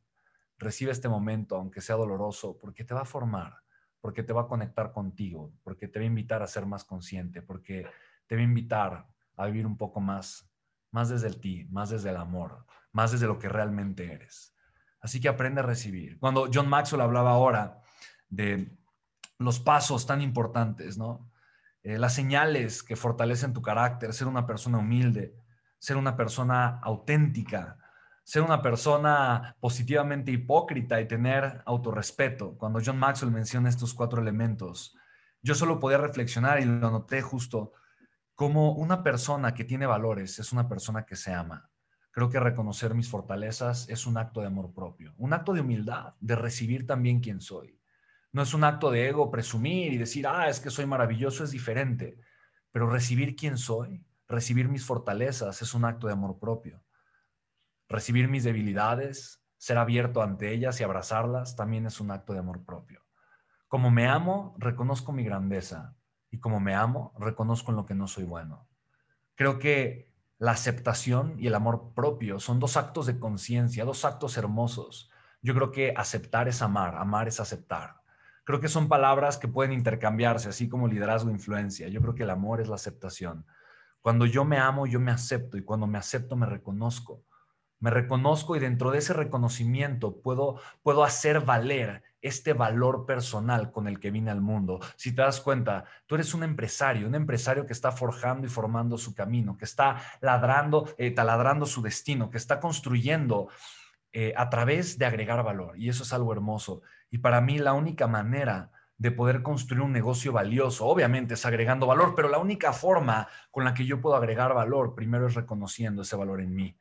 Recibe 0.58 0.94
este 0.94 1.10
momento, 1.10 1.58
aunque 1.58 1.82
sea 1.82 1.98
doloroso, 1.98 2.58
porque 2.58 2.86
te 2.86 2.94
va 2.94 3.02
a 3.02 3.06
formar, 3.06 3.58
porque 4.02 4.24
te 4.24 4.34
va 4.34 4.42
a 4.42 4.48
conectar 4.48 4.92
contigo, 4.92 5.54
porque 5.64 5.88
te 5.88 6.00
va 6.00 6.04
a 6.04 6.08
invitar 6.08 6.42
a 6.42 6.48
ser 6.48 6.66
más 6.66 6.84
consciente, 6.84 7.42
porque 7.42 7.88
te 8.28 8.36
va 8.36 8.42
a 8.42 8.46
invitar 8.46 9.08
a 9.38 9.46
vivir 9.46 9.66
un 9.66 9.78
poco 9.78 10.00
más, 10.00 10.52
más 10.92 11.10
desde 11.10 11.28
el 11.28 11.40
ti, 11.40 11.68
más 11.70 11.92
desde 11.92 12.10
el 12.10 12.18
amor, 12.18 12.66
más 12.92 13.12
desde 13.12 13.28
lo 13.28 13.40
que 13.40 13.48
realmente 13.48 14.12
eres. 14.12 14.56
Así 15.00 15.20
que 15.20 15.30
aprende 15.30 15.62
a 15.62 15.64
recibir. 15.64 16.20
Cuando 16.20 16.50
John 16.52 16.68
Maxwell 16.68 17.02
hablaba 17.02 17.32
ahora 17.32 17.82
de 18.30 18.78
los 19.38 19.60
pasos 19.60 20.06
tan 20.06 20.22
importantes, 20.22 20.98
¿no? 20.98 21.32
Eh, 21.84 21.98
las 21.98 22.14
señales 22.14 22.84
que 22.84 22.96
fortalecen 22.96 23.54
tu 23.54 23.62
carácter, 23.62 24.14
ser 24.14 24.28
una 24.28 24.46
persona 24.46 24.78
humilde, 24.78 25.36
ser 25.80 25.98
una 25.98 26.16
persona 26.16 26.80
auténtica, 26.84 27.78
ser 28.32 28.44
una 28.44 28.62
persona 28.62 29.58
positivamente 29.60 30.32
hipócrita 30.32 31.02
y 31.02 31.06
tener 31.06 31.62
autorrespeto. 31.66 32.58
Cuando 32.58 32.80
John 32.82 32.98
Maxwell 32.98 33.30
menciona 33.30 33.68
estos 33.68 33.94
cuatro 33.94 34.22
elementos, 34.22 34.96
yo 35.42 35.54
solo 35.54 35.82
podía 35.82 35.98
reflexionar 35.98 36.62
y 36.62 36.64
lo 36.64 36.90
noté 36.90 37.22
justo 37.22 37.74
como 38.34 38.72
una 38.72 39.04
persona 39.04 39.54
que 39.54 39.66
tiene 39.66 39.86
valores 39.86 40.40
es 40.40 40.54
una 40.54 40.70
persona 40.70 41.06
que 41.06 41.18
se 41.18 41.34
ama. 41.34 41.70
Creo 42.10 42.30
que 42.30 42.40
reconocer 42.40 42.96
mis 42.96 43.10
fortalezas 43.10 43.90
es 43.90 44.08
un 44.08 44.18
acto 44.18 44.40
de 44.40 44.48
amor 44.48 44.74
propio, 44.74 45.14
un 45.18 45.34
acto 45.34 45.52
de 45.52 45.60
humildad, 45.60 46.14
de 46.22 46.38
recibir 46.38 46.88
también 46.88 47.20
quién 47.20 47.42
soy. 47.42 47.78
No 48.32 48.44
es 48.44 48.54
un 48.54 48.64
acto 48.64 48.92
de 48.92 49.10
ego 49.10 49.30
presumir 49.30 49.92
y 49.92 49.98
decir, 49.98 50.26
ah, 50.26 50.48
es 50.48 50.62
que 50.62 50.70
soy 50.70 50.86
maravilloso, 50.86 51.44
es 51.44 51.52
diferente. 51.52 52.18
Pero 52.72 52.90
recibir 52.90 53.36
quién 53.36 53.58
soy, 53.58 54.06
recibir 54.26 54.70
mis 54.70 54.86
fortalezas 54.86 55.62
es 55.62 55.74
un 55.74 55.84
acto 55.84 56.08
de 56.08 56.14
amor 56.14 56.40
propio. 56.40 56.82
Recibir 57.92 58.30
mis 58.30 58.46
debilidades, 58.46 59.44
ser 59.58 59.78
abierto 59.78 60.22
ante 60.22 60.54
ellas 60.54 60.80
y 60.80 60.84
abrazarlas 60.86 61.58
también 61.58 61.86
es 61.86 62.00
un 62.00 62.10
acto 62.10 62.32
de 62.32 62.40
amor 62.40 62.64
propio. 62.64 63.02
Como 63.68 63.92
me 63.92 64.08
amo, 64.08 64.56
reconozco 64.58 65.12
mi 65.12 65.26
grandeza 65.26 65.98
y 66.30 66.40
como 66.40 66.62
me 66.62 66.74
amo, 66.74 67.14
reconozco 67.20 67.72
en 67.72 67.76
lo 67.76 67.86
que 67.86 67.94
no 67.94 68.08
soy 68.08 68.24
bueno. 68.24 68.70
Creo 69.36 69.60
que 69.60 70.10
la 70.38 70.52
aceptación 70.52 71.36
y 71.38 71.48
el 71.48 71.56
amor 71.56 71.94
propio 71.94 72.40
son 72.40 72.62
dos 72.62 72.78
actos 72.78 73.08
de 73.08 73.20
conciencia, 73.20 73.84
dos 73.84 74.06
actos 74.06 74.38
hermosos. 74.38 75.12
Yo 75.42 75.54
creo 75.54 75.72
que 75.72 75.94
aceptar 75.98 76.48
es 76.48 76.62
amar, 76.62 76.96
amar 76.96 77.28
es 77.28 77.42
aceptar. 77.42 77.98
Creo 78.46 78.62
que 78.62 78.70
son 78.70 78.88
palabras 78.88 79.38
que 79.38 79.50
pueden 79.50 79.74
intercambiarse, 79.74 80.48
así 80.48 80.70
como 80.70 80.88
liderazgo 80.88 81.30
e 81.30 81.34
influencia. 81.34 81.90
Yo 81.90 82.02
creo 82.02 82.16
que 82.16 82.24
el 82.24 82.30
amor 82.30 82.62
es 82.62 82.70
la 82.70 82.76
aceptación. 82.76 83.46
Cuando 84.00 84.26
yo 84.26 84.46
me 84.46 84.60
amo, 84.60 84.88
yo 84.88 85.02
me 85.02 85.12
acepto 85.12 85.58
y 85.58 85.64
cuando 85.66 85.88
me 85.88 85.98
acepto, 85.98 86.38
me 86.38 86.46
reconozco. 86.46 87.26
Me 87.82 87.90
reconozco 87.90 88.56
y 88.56 88.60
dentro 88.60 88.92
de 88.92 89.00
ese 89.00 89.12
reconocimiento 89.14 90.22
puedo, 90.22 90.62
puedo 90.84 91.04
hacer 91.04 91.42
valer 91.42 92.04
este 92.22 92.54
valor 92.54 93.08
personal 93.08 93.72
con 93.72 93.88
el 93.88 94.00
que 94.00 94.12
vine 94.12 94.30
al 94.30 94.40
mundo. 94.40 94.80
Si 94.96 95.16
te 95.16 95.24
das 95.24 95.42
cuenta, 95.42 95.86
tú 96.06 96.14
eres 96.14 96.36
un 96.36 96.44
empresario, 96.44 97.08
un 97.08 97.16
empresario 97.16 97.66
que 97.66 97.74
está 97.74 97.92
forjando 97.92 98.46
y 98.46 98.52
formando 98.52 99.00
su 99.00 99.16
camino, 99.16 99.58
que 99.58 99.66
está 99.66 99.98
ladrando, 100.22 100.94
eh, 101.00 101.10
taladrando 101.10 101.66
su 101.66 101.82
destino, 101.82 102.30
que 102.30 102.38
está 102.38 102.60
construyendo 102.60 103.50
eh, 104.14 104.34
a 104.38 104.52
través 104.52 105.00
de 105.00 105.08
agregar 105.08 105.44
valor. 105.44 105.76
Y 105.80 105.90
eso 105.90 106.04
es 106.04 106.14
algo 106.14 106.32
hermoso. 106.34 106.84
Y 107.10 107.18
para 107.18 107.42
mí 107.42 107.58
la 107.58 107.74
única 107.74 108.08
manera 108.08 108.70
de 109.00 109.10
poder 109.10 109.42
construir 109.42 109.82
un 109.82 109.92
negocio 109.92 110.32
valioso, 110.32 110.86
obviamente 110.86 111.34
es 111.34 111.44
agregando 111.48 111.88
valor, 111.88 112.14
pero 112.14 112.30
la 112.30 112.38
única 112.38 112.74
forma 112.74 113.28
con 113.50 113.64
la 113.64 113.74
que 113.74 113.88
yo 113.88 114.00
puedo 114.00 114.16
agregar 114.16 114.54
valor, 114.54 114.94
primero 114.94 115.26
es 115.26 115.34
reconociendo 115.34 116.04
ese 116.04 116.16
valor 116.16 116.42
en 116.42 116.54
mí. 116.54 116.78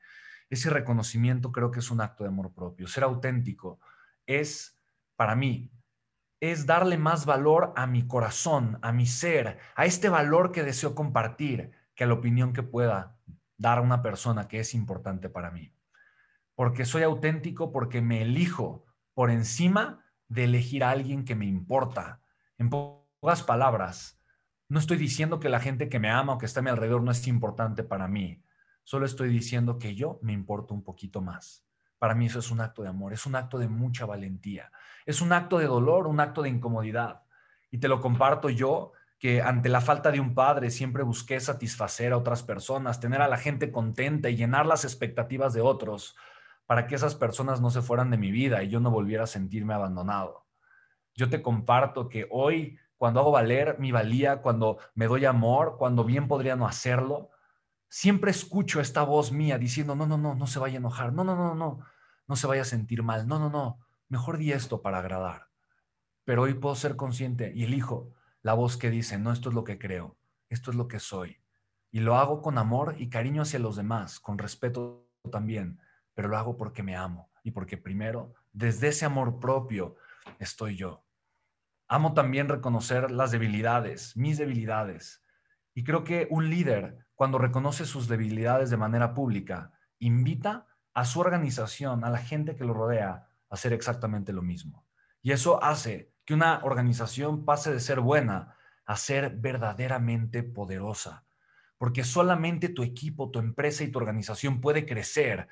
Ese 0.51 0.69
reconocimiento 0.69 1.53
creo 1.53 1.71
que 1.71 1.79
es 1.79 1.91
un 1.91 2.01
acto 2.01 2.25
de 2.25 2.29
amor 2.29 2.53
propio. 2.53 2.87
Ser 2.87 3.05
auténtico 3.05 3.81
es 4.27 4.77
para 5.17 5.35
mí 5.35 5.71
es 6.41 6.65
darle 6.65 6.97
más 6.97 7.27
valor 7.27 7.73
a 7.77 7.87
mi 7.87 8.07
corazón, 8.07 8.79
a 8.81 8.93
mi 8.93 9.07
ser, 9.07 9.59
a 9.77 9.85
este 9.85 10.09
valor 10.09 10.53
que 10.53 10.63
deseo 10.63 10.95
compartir, 10.95 11.73
que 11.95 12.05
a 12.05 12.07
la 12.07 12.15
opinión 12.15 12.55
que 12.55 12.63
pueda 12.63 13.19
dar 13.59 13.79
a 13.79 13.83
una 13.83 14.03
persona 14.03 14.49
que 14.49 14.59
es 14.59 14.75
importante 14.75 15.29
para 15.29 15.51
mí. 15.51 15.75
Porque 16.55 16.87
soy 16.87 17.03
auténtico, 17.03 17.73
porque 17.73 18.01
me 18.01 18.23
elijo 18.23 18.87
por 19.13 19.31
encima 19.31 20.03
de 20.29 20.45
elegir 20.45 20.83
a 20.83 20.91
alguien 20.91 21.25
que 21.25 21.35
me 21.35 21.45
importa. 21.45 22.23
En 22.57 22.71
pocas 22.71 23.43
palabras, 23.43 24.19
no 24.69 24.79
estoy 24.79 24.97
diciendo 24.97 25.41
que 25.41 25.51
la 25.51 25.61
gente 25.61 25.91
que 25.91 25.99
me 25.99 26.11
ama 26.11 26.35
o 26.35 26.39
que 26.39 26.47
está 26.47 26.61
a 26.61 26.63
mi 26.63 26.71
alrededor 26.71 27.03
no 27.03 27.11
es 27.11 27.27
importante 27.27 27.83
para 27.83 28.09
mí. 28.09 28.43
Solo 28.91 29.07
estoy 29.07 29.29
diciendo 29.29 29.79
que 29.79 29.95
yo 29.95 30.19
me 30.21 30.33
importo 30.33 30.75
un 30.75 30.83
poquito 30.83 31.21
más. 31.21 31.65
Para 31.97 32.17
mí 32.17 32.27
eso 32.27 32.41
es 32.41 32.51
un 32.51 32.61
acto 32.61 32.83
de 32.83 32.89
amor, 32.89 33.13
es 33.13 33.25
un 33.25 33.37
acto 33.37 33.57
de 33.57 33.69
mucha 33.69 34.05
valentía, 34.05 34.73
es 35.07 35.21
un 35.21 35.33
acto 35.33 35.59
de 35.59 35.67
dolor, 35.67 36.09
un 36.09 36.19
acto 36.19 36.43
de 36.43 36.49
incomodidad. 36.49 37.23
Y 37.71 37.79
te 37.79 37.87
lo 37.87 38.01
comparto 38.01 38.51
yo, 38.51 38.91
que 39.21 39.43
ante 39.43 39.69
la 39.69 39.81
falta 39.81 40.11
de 40.11 40.19
un 40.19 40.35
padre 40.35 40.73
siempre 40.73 41.05
busqué 41.05 41.39
satisfacer 41.39 42.13
a 42.13 42.17
otras 42.17 42.43
personas, 42.43 42.99
tener 42.99 43.23
a 43.23 43.29
la 43.29 43.37
gente 43.37 43.71
contenta 43.71 44.29
y 44.29 44.35
llenar 44.35 44.67
las 44.67 44.83
expectativas 44.83 45.53
de 45.53 45.61
otros 45.61 46.17
para 46.67 46.89
que 46.89 46.97
esas 46.97 47.15
personas 47.15 47.61
no 47.61 47.71
se 47.71 47.83
fueran 47.83 48.11
de 48.11 48.19
mi 48.19 48.33
vida 48.33 48.61
y 48.65 48.71
yo 48.71 48.81
no 48.81 48.91
volviera 48.91 49.23
a 49.23 49.29
sentirme 49.29 49.73
abandonado. 49.73 50.49
Yo 51.15 51.31
te 51.31 51.43
comparto 51.43 52.09
que 52.09 52.27
hoy, 52.29 52.77
cuando 52.97 53.21
hago 53.21 53.31
valer 53.31 53.79
mi 53.79 53.93
valía, 53.93 54.43
cuando 54.43 54.79
me 54.97 55.07
doy 55.07 55.27
amor, 55.27 55.77
cuando 55.79 56.03
bien 56.03 56.27
podría 56.27 56.57
no 56.57 56.67
hacerlo, 56.67 57.31
siempre 57.91 58.31
escucho 58.31 58.81
esta 58.81 59.03
voz 59.03 59.33
mía 59.33 59.59
diciendo, 59.59 59.95
no, 59.95 60.07
no, 60.07 60.17
no, 60.17 60.35
no 60.35 60.47
se 60.47 60.61
vaya 60.61 60.77
a 60.77 60.79
enojar, 60.79 61.13
no, 61.13 61.25
no, 61.25 61.37
no, 61.37 61.55
no, 61.55 61.81
no 62.27 62.37
se 62.37 62.47
vaya 62.47 62.63
a 62.63 62.65
sentir 62.65 63.03
mal, 63.03 63.27
no, 63.27 63.39
no, 63.39 63.51
no, 63.51 63.81
mejor 64.09 64.39
di 64.39 64.53
esto 64.53 64.81
para 64.81 65.01
agradar. 65.01 65.49
pero 66.25 66.43
hoy 66.43 66.55
puedo 66.55 66.77
ser 66.77 66.97
consciente 66.97 67.53
y 67.55 67.65
elijo 67.65 68.15
la 68.43 68.55
voz 68.55 68.77
que 68.77 68.91
dice, 68.91 69.19
no, 69.19 69.33
esto 69.33 69.49
es 69.49 69.55
lo 69.55 69.65
que 69.65 69.79
creo, 69.79 70.17
esto 70.49 70.71
es 70.71 70.77
lo 70.77 70.87
que 70.87 71.01
soy. 71.01 71.43
Y 71.91 72.01
lo 72.01 72.17
hago 72.17 72.41
con 72.41 72.57
amor 72.57 72.95
y 72.99 73.09
cariño 73.11 73.43
hacia 73.43 73.59
los 73.59 73.75
demás, 73.77 74.21
con 74.21 74.39
respeto 74.39 75.11
también, 75.33 75.81
pero 76.15 76.29
lo 76.29 76.39
hago 76.39 76.57
porque 76.57 76.85
me 76.85 76.95
amo 76.97 77.31
y 77.43 77.51
porque 77.51 77.77
primero, 77.77 78.35
desde 78.53 78.89
ese 78.89 79.05
amor 79.05 79.41
propio, 79.41 79.97
estoy 80.39 80.77
yo. 80.77 81.05
Amo 81.89 82.15
también 82.15 82.49
reconocer 82.49 83.11
las 83.11 83.33
debilidades, 83.33 84.17
mis 84.17 84.39
debilidades. 84.39 85.25
Y 85.81 85.83
creo 85.83 86.05
que 86.05 86.29
un 86.29 86.51
líder, 86.51 87.07
cuando 87.15 87.39
reconoce 87.39 87.87
sus 87.87 88.07
debilidades 88.07 88.69
de 88.69 88.77
manera 88.77 89.15
pública, 89.15 89.73
invita 89.99 90.67
a 90.93 91.07
su 91.07 91.21
organización, 91.21 92.05
a 92.05 92.11
la 92.11 92.19
gente 92.19 92.55
que 92.55 92.67
lo 92.67 92.75
rodea, 92.75 93.09
a 93.09 93.27
hacer 93.49 93.73
exactamente 93.73 94.35
lo 94.35 94.43
mismo. 94.43 94.85
Y 95.23 95.33
eso 95.33 95.65
hace 95.65 96.13
que 96.27 96.35
una 96.35 96.61
organización 96.65 97.47
pase 97.47 97.73
de 97.73 97.81
ser 97.81 98.01
buena 98.01 98.57
a 98.85 98.95
ser 98.99 99.37
verdaderamente 99.39 100.43
poderosa. 100.43 101.25
Porque 101.79 102.05
solamente 102.05 102.69
tu 102.69 102.83
equipo, 102.83 103.31
tu 103.31 103.39
empresa 103.39 103.83
y 103.83 103.89
tu 103.89 104.01
organización 104.01 104.61
puede 104.61 104.85
crecer 104.85 105.49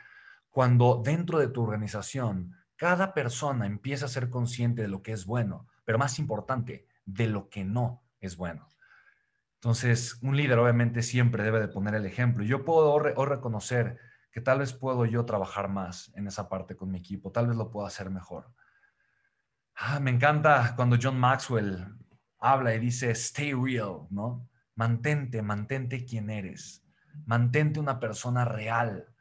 cuando 0.50 1.00
dentro 1.02 1.38
de 1.38 1.49
tu 1.49 1.62
organización 1.62 2.54
cada 2.76 3.14
persona 3.14 3.64
empieza 3.64 4.04
a 4.04 4.11
ser 4.11 4.28
consciente 4.28 4.82
de 4.82 4.88
lo 4.88 5.02
que 5.02 5.12
es 5.12 5.25
bueno, 5.25 5.68
pero 5.87 5.97
más 5.97 6.18
importante, 6.18 6.87
de 7.06 7.28
lo 7.28 7.49
que 7.49 7.64
no 7.64 8.02
es 8.20 8.37
bueno. 8.37 8.68
Entonces, 9.61 10.19
un 10.23 10.37
líder 10.37 10.59
obviamente 10.59 11.03
siempre 11.03 11.43
debe 11.43 11.61
de 11.61 11.67
poner 11.67 11.95
el 11.97 12.07
ejemplo. 12.07 12.45
Yo 12.45 12.65
puedo 12.65 12.93
o 12.93 13.27
reconocer 13.27 13.99
que 14.31 14.41
tal 14.41 14.61
vez 14.61 14.73
puedo 14.73 15.05
yo 15.05 15.25
trabajar 15.25 15.69
más 15.69 16.12
en 16.15 16.29
esa 16.29 16.49
parte 16.49 16.77
con 16.77 16.93
mi 16.93 16.99
equipo, 16.99 17.33
tal 17.33 17.49
vez 17.49 17.57
lo 17.57 17.71
puedo 17.71 17.87
hacer 17.87 18.09
mejor. 18.09 18.53
Ah, 19.75 19.99
me 19.99 20.11
encanta 20.11 20.75
cuando 20.77 20.97
John 21.00 21.19
Maxwell 21.19 21.87
habla 22.38 22.75
y 22.75 22.79
dice, 22.79 23.11
stay 23.11 23.53
real, 23.53 24.07
¿no? 24.11 24.49
Mantente, 24.77 25.43
mantente 25.43 26.05
quien 26.05 26.31
eres. 26.31 26.85
Mantente 27.27 27.81
una 27.81 27.99
persona 27.99 28.45
real. 28.45 29.12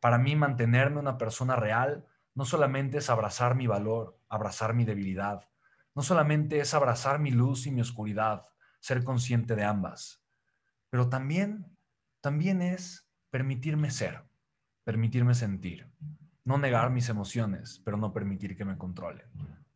Para 0.00 0.18
mí, 0.18 0.36
mantenerme 0.36 1.00
una 1.00 1.16
persona 1.16 1.56
real 1.56 2.04
no 2.34 2.44
solamente 2.44 2.98
es 2.98 3.08
abrazar 3.08 3.54
mi 3.54 3.66
valor, 3.66 4.18
abrazar 4.28 4.74
mi 4.74 4.84
debilidad. 4.84 5.48
No 5.94 6.02
solamente 6.02 6.60
es 6.60 6.74
abrazar 6.74 7.18
mi 7.18 7.30
luz 7.30 7.66
y 7.66 7.70
mi 7.70 7.80
oscuridad, 7.80 8.46
ser 8.80 9.04
consciente 9.04 9.54
de 9.54 9.64
ambas. 9.64 10.22
Pero 10.90 11.08
también, 11.08 11.66
también 12.20 12.62
es 12.62 13.08
permitirme 13.30 13.90
ser, 13.90 14.24
permitirme 14.84 15.34
sentir. 15.34 15.90
No 16.44 16.58
negar 16.58 16.90
mis 16.90 17.08
emociones, 17.08 17.80
pero 17.84 17.96
no 17.96 18.12
permitir 18.12 18.56
que 18.56 18.64
me 18.64 18.78
controlen. 18.78 19.26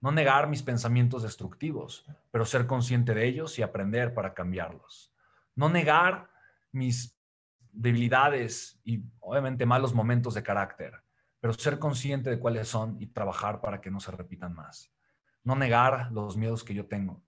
No 0.00 0.10
negar 0.10 0.48
mis 0.48 0.62
pensamientos 0.62 1.22
destructivos, 1.22 2.06
pero 2.30 2.44
ser 2.44 2.66
consciente 2.66 3.14
de 3.14 3.26
ellos 3.26 3.58
y 3.58 3.62
aprender 3.62 4.14
para 4.14 4.34
cambiarlos 4.34 5.12
no 5.54 5.68
negar 5.68 6.30
mis 6.70 7.18
debilidades 7.72 8.80
y 8.84 9.02
obviamente 9.20 9.66
malos 9.66 9.94
momentos 9.94 10.34
de 10.34 10.42
carácter, 10.42 10.94
pero 11.40 11.52
ser 11.54 11.78
consciente 11.78 12.30
de 12.30 12.38
cuáles 12.38 12.68
son 12.68 12.96
y 13.00 13.06
trabajar 13.06 13.60
para 13.60 13.80
que 13.80 13.90
no 13.90 14.00
se 14.00 14.12
repitan 14.12 14.54
más. 14.54 14.92
No 15.42 15.56
negar 15.56 16.10
los 16.12 16.36
miedos 16.36 16.64
que 16.64 16.74
yo 16.74 16.86
tengo, 16.86 17.22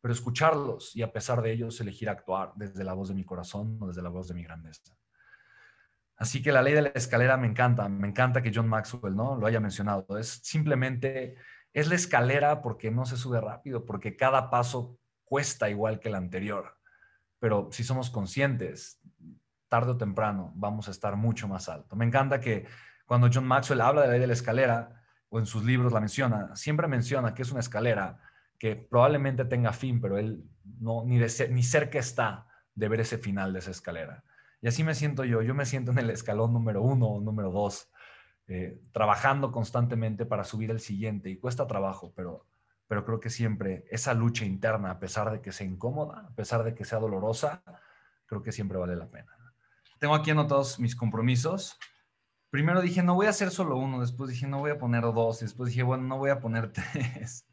pero 0.00 0.12
escucharlos 0.12 0.94
y 0.94 1.02
a 1.02 1.12
pesar 1.12 1.42
de 1.42 1.52
ellos 1.52 1.80
elegir 1.80 2.08
actuar 2.08 2.52
desde 2.56 2.84
la 2.84 2.94
voz 2.94 3.08
de 3.08 3.14
mi 3.14 3.24
corazón 3.24 3.78
o 3.80 3.88
desde 3.88 4.02
la 4.02 4.08
voz 4.08 4.28
de 4.28 4.34
mi 4.34 4.44
grandeza. 4.44 4.94
Así 6.16 6.42
que 6.42 6.52
la 6.52 6.62
ley 6.62 6.74
de 6.74 6.82
la 6.82 6.88
escalera 6.88 7.36
me 7.36 7.46
encanta, 7.46 7.88
me 7.88 8.08
encanta 8.08 8.42
que 8.42 8.52
John 8.54 8.68
Maxwell 8.68 9.14
no 9.14 9.36
lo 9.36 9.46
haya 9.46 9.60
mencionado. 9.60 10.18
Es 10.18 10.40
simplemente 10.42 11.36
es 11.72 11.88
la 11.88 11.94
escalera 11.94 12.60
porque 12.60 12.90
no 12.90 13.04
se 13.04 13.16
sube 13.16 13.40
rápido, 13.40 13.84
porque 13.84 14.16
cada 14.16 14.50
paso 14.50 14.98
cuesta 15.24 15.70
igual 15.70 16.00
que 16.00 16.08
el 16.08 16.16
anterior 16.16 16.78
pero 17.38 17.68
si 17.70 17.84
somos 17.84 18.10
conscientes, 18.10 19.00
tarde 19.68 19.92
o 19.92 19.96
temprano 19.96 20.52
vamos 20.56 20.88
a 20.88 20.90
estar 20.90 21.16
mucho 21.16 21.46
más 21.46 21.68
alto. 21.68 21.94
Me 21.96 22.04
encanta 22.04 22.40
que 22.40 22.66
cuando 23.06 23.28
John 23.32 23.46
Maxwell 23.46 23.80
habla 23.80 24.02
de 24.02 24.06
la 24.08 24.12
ley 24.14 24.20
de 24.20 24.26
la 24.26 24.32
escalera, 24.32 25.02
o 25.30 25.38
en 25.38 25.46
sus 25.46 25.64
libros 25.64 25.92
la 25.92 26.00
menciona, 26.00 26.56
siempre 26.56 26.88
menciona 26.88 27.34
que 27.34 27.42
es 27.42 27.50
una 27.50 27.60
escalera 27.60 28.18
que 28.58 28.76
probablemente 28.76 29.44
tenga 29.44 29.72
fin, 29.72 30.00
pero 30.00 30.18
él 30.18 30.44
no, 30.80 31.04
ni, 31.04 31.18
ni 31.18 31.62
cerca 31.62 31.98
está 31.98 32.46
de 32.74 32.88
ver 32.88 33.00
ese 33.00 33.18
final 33.18 33.52
de 33.52 33.60
esa 33.60 33.70
escalera. 33.70 34.24
Y 34.60 34.68
así 34.68 34.82
me 34.82 34.94
siento 34.94 35.24
yo, 35.24 35.42
yo 35.42 35.54
me 35.54 35.66
siento 35.66 35.92
en 35.92 35.98
el 35.98 36.10
escalón 36.10 36.52
número 36.52 36.82
uno 36.82 37.06
o 37.06 37.20
número 37.20 37.50
dos, 37.50 37.90
eh, 38.48 38.80
trabajando 38.92 39.52
constantemente 39.52 40.26
para 40.26 40.44
subir 40.44 40.70
el 40.70 40.80
siguiente, 40.80 41.30
y 41.30 41.38
cuesta 41.38 41.66
trabajo, 41.66 42.12
pero 42.16 42.46
pero 42.88 43.04
creo 43.04 43.20
que 43.20 43.30
siempre 43.30 43.84
esa 43.90 44.14
lucha 44.14 44.46
interna, 44.46 44.90
a 44.90 44.98
pesar 44.98 45.30
de 45.30 45.42
que 45.42 45.52
sea 45.52 45.66
incómoda, 45.66 46.20
a 46.20 46.34
pesar 46.34 46.64
de 46.64 46.74
que 46.74 46.86
sea 46.86 46.98
dolorosa, 46.98 47.62
creo 48.26 48.42
que 48.42 48.50
siempre 48.50 48.78
vale 48.78 48.96
la 48.96 49.10
pena. 49.10 49.30
Tengo 50.00 50.14
aquí 50.14 50.30
anotados 50.30 50.80
mis 50.80 50.96
compromisos. 50.96 51.78
Primero 52.50 52.80
dije, 52.80 53.02
no 53.02 53.14
voy 53.14 53.26
a 53.26 53.30
hacer 53.30 53.50
solo 53.50 53.76
uno, 53.76 54.00
después 54.00 54.30
dije, 54.30 54.46
no 54.46 54.60
voy 54.60 54.70
a 54.70 54.78
poner 54.78 55.02
dos, 55.02 55.40
después 55.40 55.68
dije, 55.68 55.82
bueno, 55.82 56.04
no 56.04 56.16
voy 56.16 56.30
a 56.30 56.40
poner 56.40 56.72
tres. 56.72 57.46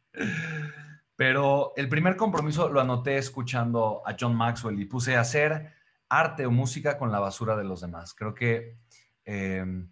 Pero 1.15 1.73
el 1.77 1.87
primer 1.87 2.17
compromiso 2.17 2.69
lo 2.69 2.81
anoté 2.81 3.17
escuchando 3.17 4.01
a 4.05 4.15
John 4.19 4.35
Maxwell 4.35 4.79
y 4.79 4.85
puse 4.85 5.15
hacer 5.15 5.73
arte 6.09 6.45
o 6.45 6.51
música 6.51 6.97
con 6.97 7.11
la 7.11 7.19
basura 7.19 7.55
de 7.55 7.63
los 7.63 7.81
demás. 7.81 8.13
Creo 8.13 8.33
que 8.33 8.77
em, 9.23 9.89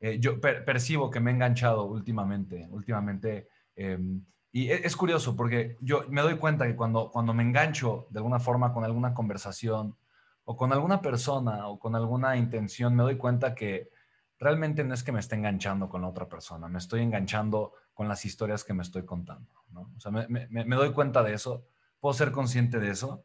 eh, 0.00 0.18
yo 0.20 0.40
percibo 0.40 1.10
que 1.10 1.20
me 1.20 1.30
he 1.30 1.34
enganchado 1.34 1.84
últimamente, 1.84 2.68
últimamente. 2.70 3.48
Em, 3.74 4.24
y 4.52 4.70
e, 4.70 4.86
es 4.86 4.96
curioso 4.96 5.34
porque 5.34 5.76
yo 5.80 6.04
me 6.10 6.20
doy 6.20 6.36
cuenta 6.36 6.66
que 6.66 6.76
cuando, 6.76 7.10
cuando 7.10 7.32
me 7.32 7.42
engancho 7.42 8.06
de 8.10 8.18
alguna 8.18 8.38
forma 8.38 8.72
con 8.72 8.84
alguna 8.84 9.14
conversación 9.14 9.96
o 10.44 10.56
con 10.56 10.72
alguna 10.72 11.00
persona 11.00 11.68
o 11.68 11.78
con 11.78 11.96
alguna 11.96 12.36
intención, 12.36 12.94
me 12.94 13.02
doy 13.02 13.16
cuenta 13.16 13.54
que 13.54 13.90
realmente 14.38 14.84
no 14.84 14.92
es 14.92 15.02
que 15.02 15.12
me 15.12 15.20
esté 15.20 15.36
enganchando 15.36 15.88
con 15.88 16.02
la 16.02 16.08
otra 16.08 16.28
persona, 16.28 16.68
me 16.68 16.78
estoy 16.78 17.00
enganchando 17.00 17.72
con 17.94 18.08
las 18.08 18.24
historias 18.24 18.64
que 18.64 18.74
me 18.74 18.82
estoy 18.82 19.04
contando. 19.04 19.50
¿no? 19.70 19.92
O 19.96 20.00
sea, 20.00 20.10
me, 20.12 20.76
doy 20.76 20.92
cuenta 20.92 21.22
de 21.22 21.34
eso, 21.34 21.66
puedo 22.00 22.12
ser 22.12 22.32
consciente 22.32 22.78
de 22.80 22.90
eso. 22.90 23.24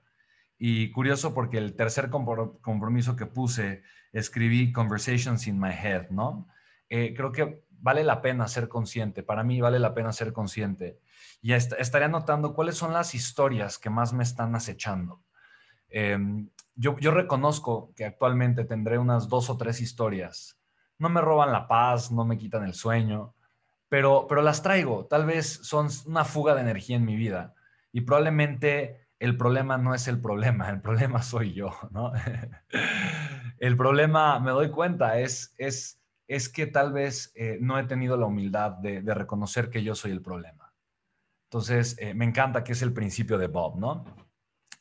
Y 0.58 0.92
curioso 0.92 1.34
porque 1.34 1.58
el 1.58 1.76
tercer 1.76 2.10
compromiso 2.10 3.16
que 3.16 3.26
puse, 3.26 3.82
escribí 4.12 4.72
Conversations 4.72 5.48
in 5.48 5.60
My 5.60 5.72
Head, 5.72 6.10
¿no? 6.10 6.48
Eh, 6.90 7.14
creo 7.16 7.32
que 7.32 7.64
vale 7.70 8.04
la 8.04 8.22
pena 8.22 8.48
ser 8.48 8.68
consciente, 8.68 9.24
para 9.24 9.44
mí 9.44 9.62
vale 9.62 9.80
la 9.80 9.94
pena 9.94 10.12
ser 10.12 10.34
consciente 10.34 11.00
y 11.42 11.54
estaría 11.54 12.08
notando 12.08 12.54
cuáles 12.54 12.76
son 12.76 12.94
las 12.94 13.16
historias 13.16 13.78
que 13.78 13.90
más 13.90 14.14
me 14.14 14.24
están 14.24 14.56
acechando. 14.56 15.24
Em, 15.90 16.50
yo, 16.76 16.96
reconozco 17.12 17.94
que 17.96 18.06
actualmente 18.06 18.66
tendré 18.66 18.98
unas 18.98 19.30
dos 19.30 19.50
o 19.50 19.58
tres 19.58 19.82
historias. 19.82 20.60
No 20.98 21.10
me 21.10 21.22
roban 21.22 21.52
la 21.52 21.68
paz, 21.68 22.12
no 22.12 22.26
me 22.26 22.38
quitan 22.38 22.64
el 22.64 22.74
sueño, 22.74 23.36
pero, 23.90 24.28
pero 24.28 24.42
las 24.42 24.64
traigo. 24.64 25.06
Tal 25.08 25.26
vez 25.26 25.60
son 25.64 25.90
una 26.06 26.24
fuga 26.24 26.56
de 26.56 26.62
energía 26.62 26.96
en 26.96 27.06
mi 27.06 27.16
vida 27.16 27.54
y 27.92 28.02
probablemente 28.02 29.08
el 29.20 29.36
problema 29.36 29.78
no 29.78 29.94
es 29.94 30.08
el 30.08 30.22
problema, 30.22 30.70
el 30.70 30.82
problema 30.82 31.22
soy 31.22 31.54
yo, 31.54 31.74
¿no? 31.92 32.14
el 33.60 33.76
problema, 33.76 34.40
me 34.40 34.52
doy 34.52 34.72
cuenta, 34.72 35.20
es, 35.20 35.54
es, 35.58 36.02
es 36.28 36.48
que 36.48 36.68
tal 36.68 36.94
vez 36.94 37.34
eh, 37.36 37.58
no 37.60 37.78
he 37.78 37.84
tenido 37.84 38.16
la 38.16 38.28
humildad 38.28 38.72
de 38.72 39.14
reconocer 39.14 39.70
que 39.70 39.84
yo 39.84 39.96
soy 39.96 40.12
el 40.12 40.22
problema. 40.22 40.70
Entonces, 41.50 41.96
eh, 41.98 42.14
me 42.14 42.26
encanta 42.26 42.64
que 42.64 42.74
es 42.74 42.84
el 42.84 42.94
principio 42.94 43.40
de 43.40 43.48
Bob, 43.48 43.80
¿no? 43.80 44.06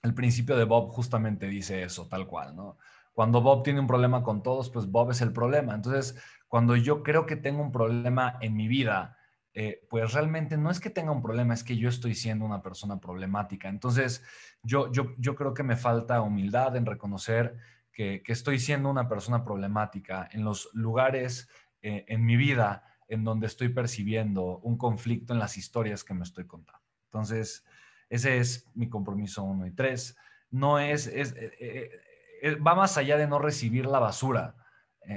El 0.03 0.13
principio 0.13 0.55
de 0.55 0.65
Bob 0.65 0.91
justamente 0.91 1.47
dice 1.47 1.83
eso, 1.83 2.07
tal 2.09 2.27
cual, 2.27 2.55
¿no? 2.55 2.77
Cuando 3.15 3.41
Bob 3.41 3.63
tiene 3.63 3.81
un 3.81 3.87
problema 3.87 4.23
con 4.23 4.43
todos, 4.43 4.69
pues 4.69 4.87
Bob 4.87 5.11
es 5.11 5.23
el 5.23 5.33
problema. 5.33 5.75
Entonces, 5.75 6.23
cuando 6.49 6.77
yo 6.77 7.03
creo 7.03 7.27
que 7.27 7.37
tengo 7.37 7.63
un 7.63 7.71
problema 7.71 8.39
en 8.41 8.57
mi 8.57 8.69
vida, 8.69 9.19
eh, 9.55 9.87
pues 9.89 10.13
realmente 10.13 10.57
no 10.57 10.71
es 10.71 10.81
que 10.81 10.91
tenga 10.91 11.13
un 11.13 11.23
problema, 11.23 11.55
es 11.55 11.65
que 11.65 11.77
yo 11.77 11.89
estoy 11.89 12.15
siendo 12.15 12.45
una 12.45 12.63
persona 12.63 13.01
problemática. 13.01 13.69
Entonces, 13.69 14.23
yo, 14.63 14.91
yo, 14.93 15.15
yo 15.19 15.35
creo 15.35 15.53
que 15.53 15.63
me 15.63 15.77
falta 15.77 16.23
humildad 16.23 16.77
en 16.77 16.87
reconocer 16.87 17.57
que, 17.93 18.23
estoy 18.27 18.61
siendo 18.61 18.89
una 18.89 19.09
persona 19.09 19.45
problemática 19.45 20.29
en 20.31 20.45
los 20.45 20.71
lugares 20.73 21.49
eh, 21.83 22.05
en 22.09 22.25
mi 22.25 22.37
vida 22.37 22.85
en 23.09 23.25
donde 23.25 23.47
estoy 23.47 23.71
percibiendo 23.71 24.59
un 24.59 24.79
conflicto 24.79 25.33
en 25.33 25.41
las 25.41 25.57
historias 25.57 26.05
que 26.05 26.15
me 26.15 26.23
estoy 26.23 26.47
contando. 26.47 26.87
Entonces, 27.07 27.65
ese 28.09 28.39
es 28.39 28.69
mi 28.75 28.89
compromiso 28.89 29.43
uno 29.43 29.67
y 29.67 29.73
tres. 29.73 30.17
No 30.51 30.79
es, 30.79 31.09
es 31.09 31.35
eh, 31.37 31.91
va 32.65 32.75
más 32.75 32.97
allá 32.97 33.17
de 33.17 33.27
no 33.27 33.39
recibir 33.39 33.87
la 33.87 33.99
basura, 33.99 34.55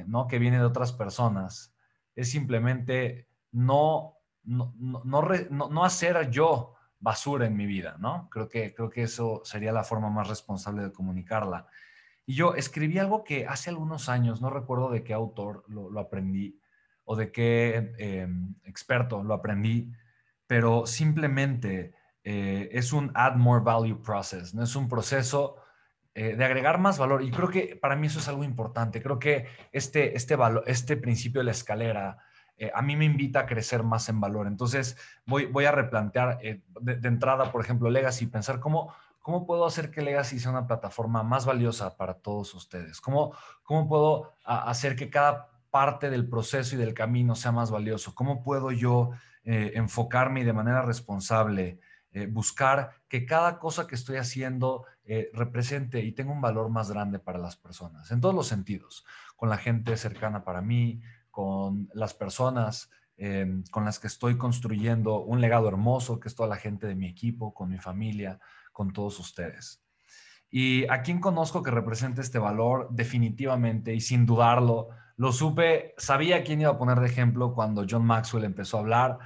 ¿no? 0.07 0.27
Que 0.27 0.39
viene 0.39 0.57
de 0.57 0.65
otras 0.65 0.93
personas. 0.93 1.73
Es 2.15 2.31
simplemente 2.31 3.27
no, 3.51 4.17
no, 4.43 4.73
no, 4.75 5.69
no, 5.69 5.85
hacer 5.85 6.29
yo 6.29 6.75
basura 6.99 7.45
en 7.45 7.55
mi 7.55 7.65
vida, 7.65 7.97
¿no? 7.99 8.29
Creo 8.29 8.47
que, 8.47 8.73
creo 8.73 8.89
que 8.89 9.03
eso 9.03 9.41
sería 9.43 9.71
la 9.71 9.83
forma 9.83 10.09
más 10.09 10.27
responsable 10.27 10.83
de 10.83 10.91
comunicarla. 10.91 11.67
Y 12.25 12.35
yo 12.35 12.55
escribí 12.55 12.99
algo 12.99 13.23
que 13.23 13.47
hace 13.47 13.69
algunos 13.69 14.07
años, 14.07 14.41
no 14.41 14.49
recuerdo 14.49 14.91
de 14.91 15.03
qué 15.03 15.13
autor 15.13 15.63
lo, 15.67 15.99
aprendí, 15.99 16.59
o 17.03 17.15
de 17.15 17.31
qué 17.31 17.93
em, 17.97 18.55
experto 18.63 19.23
lo 19.23 19.33
aprendí, 19.33 19.91
pero 20.47 20.85
simplemente 20.85 21.93
eh, 22.23 22.69
es 22.71 22.93
un 22.93 23.11
add 23.15 23.35
more 23.35 23.63
value 23.63 24.01
process, 24.01 24.53
no 24.53 24.63
es 24.63 24.75
un 24.75 24.87
proceso 24.87 25.57
eh, 26.13 26.35
de 26.35 26.43
agregar 26.43 26.77
más 26.77 26.97
valor. 26.97 27.23
Y 27.23 27.31
creo 27.31 27.47
que 27.47 27.77
para 27.81 27.95
mí 27.95 28.07
eso 28.07 28.19
es 28.19 28.27
algo 28.27 28.43
importante. 28.43 29.01
Creo 29.01 29.17
que 29.17 29.45
este, 29.71 30.17
este, 30.17 30.37
este 30.65 30.97
principio 30.97 31.39
de 31.39 31.45
la 31.45 31.51
escalera 31.51 32.17
eh, 32.57 32.69
a 32.75 32.81
mí 32.81 32.97
me 32.97 33.05
invita 33.05 33.39
a 33.39 33.45
crecer 33.45 33.83
más 33.83 34.09
en 34.09 34.19
valor. 34.19 34.45
Entonces 34.47 34.97
voy, 35.25 35.45
voy 35.45 35.63
a 35.63 35.71
replantear 35.71 36.37
de, 36.39 36.61
de, 36.81 37.07
entrada, 37.07 37.49
por 37.53 37.63
ejemplo, 37.63 37.89
Legacy, 37.89 38.27
pensar 38.27 38.59
cómo, 38.59 38.93
cómo 39.19 39.45
puedo 39.45 39.65
hacer 39.65 39.89
que 39.89 40.01
Legacy 40.01 40.37
sea 40.37 40.51
una 40.51 40.67
plataforma 40.67 41.23
más 41.23 41.45
valiosa 41.45 41.95
para 41.95 42.15
todos 42.15 42.53
ustedes. 42.55 42.99
¿Cómo, 42.99 43.33
cómo 43.63 43.87
puedo 43.87 44.33
hacer 44.43 44.97
que 44.97 45.09
cada 45.09 45.49
parte 45.69 46.09
del 46.09 46.27
proceso 46.27 46.75
y 46.75 46.77
del 46.77 46.93
camino 46.93 47.35
sea 47.35 47.53
más 47.53 47.71
valioso? 47.71 48.13
¿Cómo 48.13 48.43
puedo 48.43 48.73
yo 48.73 49.11
enfocarme 49.43 50.43
de 50.43 50.53
manera 50.53 50.81
responsable? 50.81 51.79
Eh, 52.13 52.25
buscar 52.25 52.91
que 53.07 53.25
cada 53.25 53.57
cosa 53.57 53.87
que 53.87 53.95
estoy 53.95 54.17
haciendo 54.17 54.85
eh, 55.05 55.29
represente 55.33 56.01
y 56.01 56.11
tenga 56.11 56.33
un 56.33 56.41
valor 56.41 56.69
más 56.69 56.91
grande 56.91 57.19
para 57.19 57.39
las 57.39 57.55
personas, 57.55 58.11
en 58.11 58.19
todos 58.19 58.35
los 58.35 58.47
sentidos, 58.47 59.05
con 59.37 59.47
la 59.47 59.57
gente 59.57 59.95
cercana 59.95 60.43
para 60.43 60.61
mí, 60.61 61.01
con 61.29 61.89
las 61.93 62.13
personas 62.13 62.89
em, 63.15 63.63
con 63.71 63.85
las 63.85 63.97
que 63.99 64.07
estoy 64.07 64.37
construyendo 64.37 65.21
un 65.21 65.39
legado 65.39 65.69
hermoso, 65.69 66.19
que 66.19 66.27
es 66.27 66.35
toda 66.35 66.49
la 66.49 66.57
gente 66.57 66.85
de 66.85 66.95
mi 66.95 67.07
equipo, 67.07 67.53
con 67.53 67.69
mi 67.69 67.77
familia, 67.77 68.39
con 68.73 68.91
todos 68.91 69.17
ustedes. 69.19 69.81
Y 70.49 70.85
a 70.89 71.03
quien 71.03 71.21
conozco 71.21 71.63
que 71.63 71.71
represente 71.71 72.19
este 72.19 72.39
valor, 72.39 72.89
definitivamente 72.91 73.93
y 73.93 74.01
sin 74.01 74.25
dudarlo, 74.25 74.89
lo 75.15 75.31
supe, 75.31 75.93
sabía 75.97 76.43
quién 76.43 76.59
iba 76.59 76.71
a 76.71 76.77
poner 76.77 76.99
de 76.99 77.07
ejemplo 77.07 77.53
cuando 77.53 77.85
John 77.89 78.05
Maxwell 78.05 78.43
empezó 78.43 78.77
a 78.77 78.79
hablar 78.81 79.19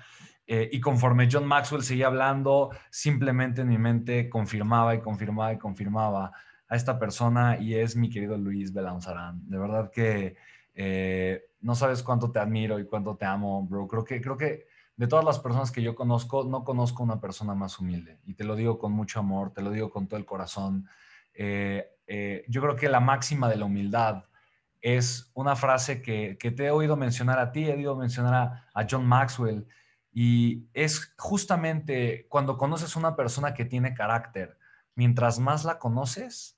eh, 0.47 0.69
y 0.71 0.79
conforme 0.79 1.27
John 1.31 1.47
Maxwell 1.47 1.83
seguía 1.83 2.07
hablando, 2.07 2.69
simplemente 2.89 3.61
en 3.61 3.69
mi 3.69 3.77
mente 3.77 4.29
confirmaba 4.29 4.93
y 4.93 4.99
confirmaba 4.99 5.53
y 5.53 5.57
confirmaba 5.57 6.31
a 6.67 6.75
esta 6.75 6.99
persona 6.99 7.57
y 7.59 7.75
es 7.75 7.95
mi 7.95 8.09
querido 8.09 8.37
Luis 8.37 8.71
Belanzarán. 8.71 9.47
De 9.49 9.57
verdad 9.57 9.91
que 9.91 10.35
eh, 10.75 11.45
no 11.61 11.73
sabes 11.73 12.03
cuánto 12.03 12.31
te 12.31 12.39
admiro 12.39 12.79
y 12.79 12.85
cuánto 12.85 13.15
te 13.15 13.25
amo, 13.25 13.65
bro. 13.65 13.87
Creo 13.87 14.03
que, 14.03 14.21
creo 14.21 14.37
que 14.37 14.67
de 14.95 15.07
todas 15.07 15.25
las 15.25 15.39
personas 15.39 15.71
que 15.71 15.81
yo 15.81 15.95
conozco, 15.95 16.43
no 16.43 16.63
conozco 16.63 17.03
una 17.03 17.19
persona 17.19 17.55
más 17.55 17.79
humilde. 17.79 18.19
Y 18.25 18.35
te 18.35 18.43
lo 18.43 18.55
digo 18.55 18.77
con 18.77 18.91
mucho 18.91 19.19
amor, 19.19 19.51
te 19.51 19.63
lo 19.63 19.71
digo 19.71 19.89
con 19.89 20.07
todo 20.07 20.19
el 20.19 20.25
corazón. 20.25 20.87
Eh, 21.33 21.91
yo 22.47 22.61
creo 22.61 22.75
que 22.75 22.87
la 22.87 22.99
máxima 22.99 23.49
de 23.49 23.55
la 23.55 23.65
humildad 23.65 24.25
es 24.79 25.31
una 25.33 25.55
frase 25.55 26.03
que, 26.03 26.37
que, 26.39 26.51
te 26.51 26.65
he 26.65 26.71
oído 26.71 26.95
mencionar 26.95 27.39
a 27.39 27.51
ti, 27.51 27.65
he 27.67 27.73
oído 27.73 27.95
mencionar 27.95 28.35
a, 28.35 28.67
a 28.75 28.85
John 28.87 29.05
Maxwell 29.05 29.67
y 30.17 30.69
es 30.73 31.13
justamente 31.17 32.25
cuando 32.29 32.57
conoces 32.57 32.95
una 32.95 33.17
persona 33.17 33.53
que 33.53 33.65
tiene 33.65 33.93
carácter, 33.93 34.57
mientras 34.95 35.39
más 35.39 35.65
la 35.65 35.77
conoces, 35.77 36.57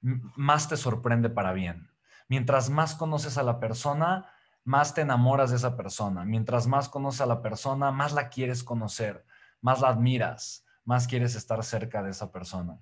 más 0.00 0.70
te 0.70 0.78
sorprende 0.78 1.28
para 1.28 1.52
bien. 1.52 1.90
Mientras 2.28 2.70
más 2.70 2.94
conoces 2.94 3.36
a 3.36 3.42
la 3.42 3.60
persona, 3.60 4.32
más 4.64 4.94
te 4.94 5.02
enamoras 5.02 5.50
de 5.50 5.56
esa 5.56 5.76
persona. 5.76 6.24
Mientras 6.24 6.66
más 6.66 6.88
conoces 6.88 7.20
a 7.20 7.26
la 7.26 7.42
persona, 7.42 7.92
más 7.92 8.14
la 8.14 8.30
quieres 8.30 8.64
conocer, 8.64 9.26
más 9.60 9.82
la 9.82 9.88
admiras, 9.88 10.64
más 10.86 11.06
quieres 11.06 11.34
estar 11.34 11.62
cerca 11.64 12.02
de 12.02 12.12
esa 12.12 12.32
persona. 12.32 12.80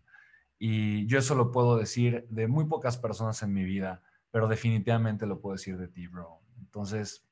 Y 0.56 1.04
yo 1.06 1.18
eso 1.18 1.34
lo 1.34 1.50
puedo 1.50 1.76
decir 1.76 2.28
de 2.30 2.46
muy 2.46 2.66
pocas 2.66 2.96
personas 2.96 3.42
en 3.42 3.52
mi 3.52 3.64
vida, 3.64 4.02
pero 4.30 4.46
definitivamente 4.46 5.26
lo 5.26 5.40
puedo 5.40 5.54
decir 5.56 5.76
de 5.76 5.88
ti, 5.88 6.06
bro. 6.06 6.42
Entonces, 6.60 7.25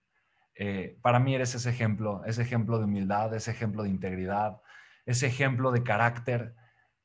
eh, 0.56 0.98
para 1.02 1.18
mí 1.18 1.34
eres 1.34 1.54
ese 1.54 1.70
ejemplo, 1.70 2.22
ese 2.24 2.42
ejemplo 2.42 2.78
de 2.78 2.84
humildad, 2.84 3.34
ese 3.34 3.50
ejemplo 3.50 3.82
de 3.82 3.88
integridad, 3.88 4.60
ese 5.04 5.26
ejemplo 5.26 5.72
de 5.72 5.82
carácter, 5.82 6.54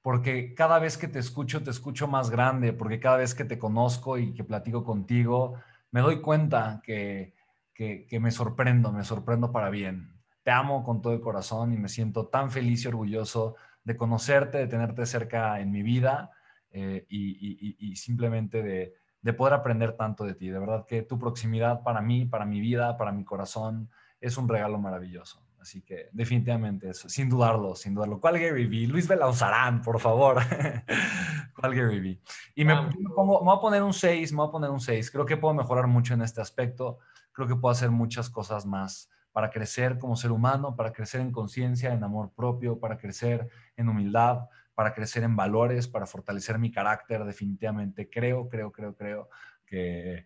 porque 0.02 0.54
cada 0.54 0.80
vez 0.80 0.98
que 0.98 1.08
te 1.08 1.20
escucho, 1.20 1.64
te 1.64 1.72
escucho 1.72 2.08
más 2.08 2.30
grande, 2.30 2.74
porque 2.74 3.00
cada 3.00 3.18
vez 3.18 3.34
que 3.34 3.46
te 3.46 3.60
conozco 3.60 4.18
y 4.18 4.34
que 4.34 4.44
platico 4.44 4.84
contigo, 4.84 5.56
me 5.92 6.02
doy 6.02 6.22
cuenta 6.22 6.82
que, 6.84 7.34
que, 7.74 8.20
me 8.20 8.32
sorprendo, 8.32 8.92
me 8.92 9.04
sorprendo 9.04 9.52
para 9.52 9.70
bien. 9.70 10.14
Te 10.44 10.52
amo 10.52 10.84
con 10.84 11.02
todo 11.02 11.14
el 11.14 11.22
corazón 11.22 11.74
y 11.74 11.78
me 11.78 11.90
siento 11.90 12.28
tan 12.28 12.52
feliz 12.52 12.86
y 12.86 12.88
orgulloso 12.88 13.56
de 13.84 13.98
conocerte, 13.98 14.58
de 14.60 14.68
tenerte 14.68 15.06
cerca 15.06 15.60
en 15.60 15.72
mi 15.72 15.82
vida 15.84 16.32
eh, 16.72 17.06
y 17.10 17.96
simplemente 17.96 18.62
de, 18.62 18.94
de 19.22 19.34
poder 19.34 19.54
aprender 19.54 19.94
tanto 19.94 20.24
de 20.24 20.34
ti. 20.34 20.50
De 20.50 20.60
verdad 20.60 20.86
que 20.86 21.02
tu 21.02 21.20
proximidad 21.20 21.84
para 21.84 22.02
mí, 22.02 22.26
para 22.26 22.46
mi 22.46 22.62
vida, 22.62 22.98
para 22.98 23.12
mi 23.12 23.24
corazón, 23.24 23.90
es 24.20 24.38
un 24.38 24.48
regalo 24.48 24.78
maravilloso. 24.80 25.42
Así 25.60 25.82
que 25.82 26.10
definitivamente 26.14 26.90
eso, 26.90 27.10
sin 27.10 27.30
dudarlo, 27.30 27.76
sin 27.76 27.94
dudarlo. 27.94 28.22
¿Cuál 28.22 28.40
Gary 28.40 28.66
Vee? 28.66 28.88
Luis 28.88 29.08
Belauzarán, 29.08 29.82
por 29.82 30.00
favor. 30.00 30.38
¿Cuál 31.54 31.76
Gary 31.76 32.00
Vee? 32.00 32.22
Y 32.56 32.64
me, 32.64 32.76
pongo, 33.14 33.40
me 33.40 33.46
voy 33.46 33.58
a 33.58 33.60
poner 33.60 33.84
un 33.84 33.94
6, 33.94 34.32
me 34.32 34.38
voy 34.38 34.48
a 34.48 34.52
poner 34.52 34.70
un 34.70 34.80
6. 34.80 35.12
Creo 35.12 35.26
que 35.26 35.36
puedo 35.36 35.54
mejorar 35.54 35.88
mucho 35.88 36.14
en 36.14 36.22
este 36.22 36.40
aspecto. 36.40 37.00
Creo 37.34 37.48
que 37.48 37.56
puedo 37.56 37.74
hacer 37.74 37.92
muchas 37.92 38.30
cosas 38.30 38.66
más 38.66 39.10
para 39.34 39.50
crecer 39.50 40.00
como 40.00 40.16
ser 40.16 40.32
humano, 40.32 40.76
para 40.76 40.92
crecer 40.92 41.22
en 41.22 41.32
conciencia, 41.32 41.94
en 41.94 42.04
amor 42.04 42.32
propio, 42.34 42.80
para 42.80 42.98
crecer 42.98 43.48
en 43.76 43.90
humildad, 43.90 44.48
para 44.80 44.94
crecer 44.94 45.24
en 45.24 45.36
valores, 45.36 45.90
para 45.90 46.06
fortalecer 46.06 46.58
mi 46.58 46.72
carácter, 46.72 47.26
definitivamente 47.26 48.10
creo, 48.10 48.48
creo, 48.48 48.72
creo, 48.72 48.96
creo 48.96 49.30
que, 49.66 50.26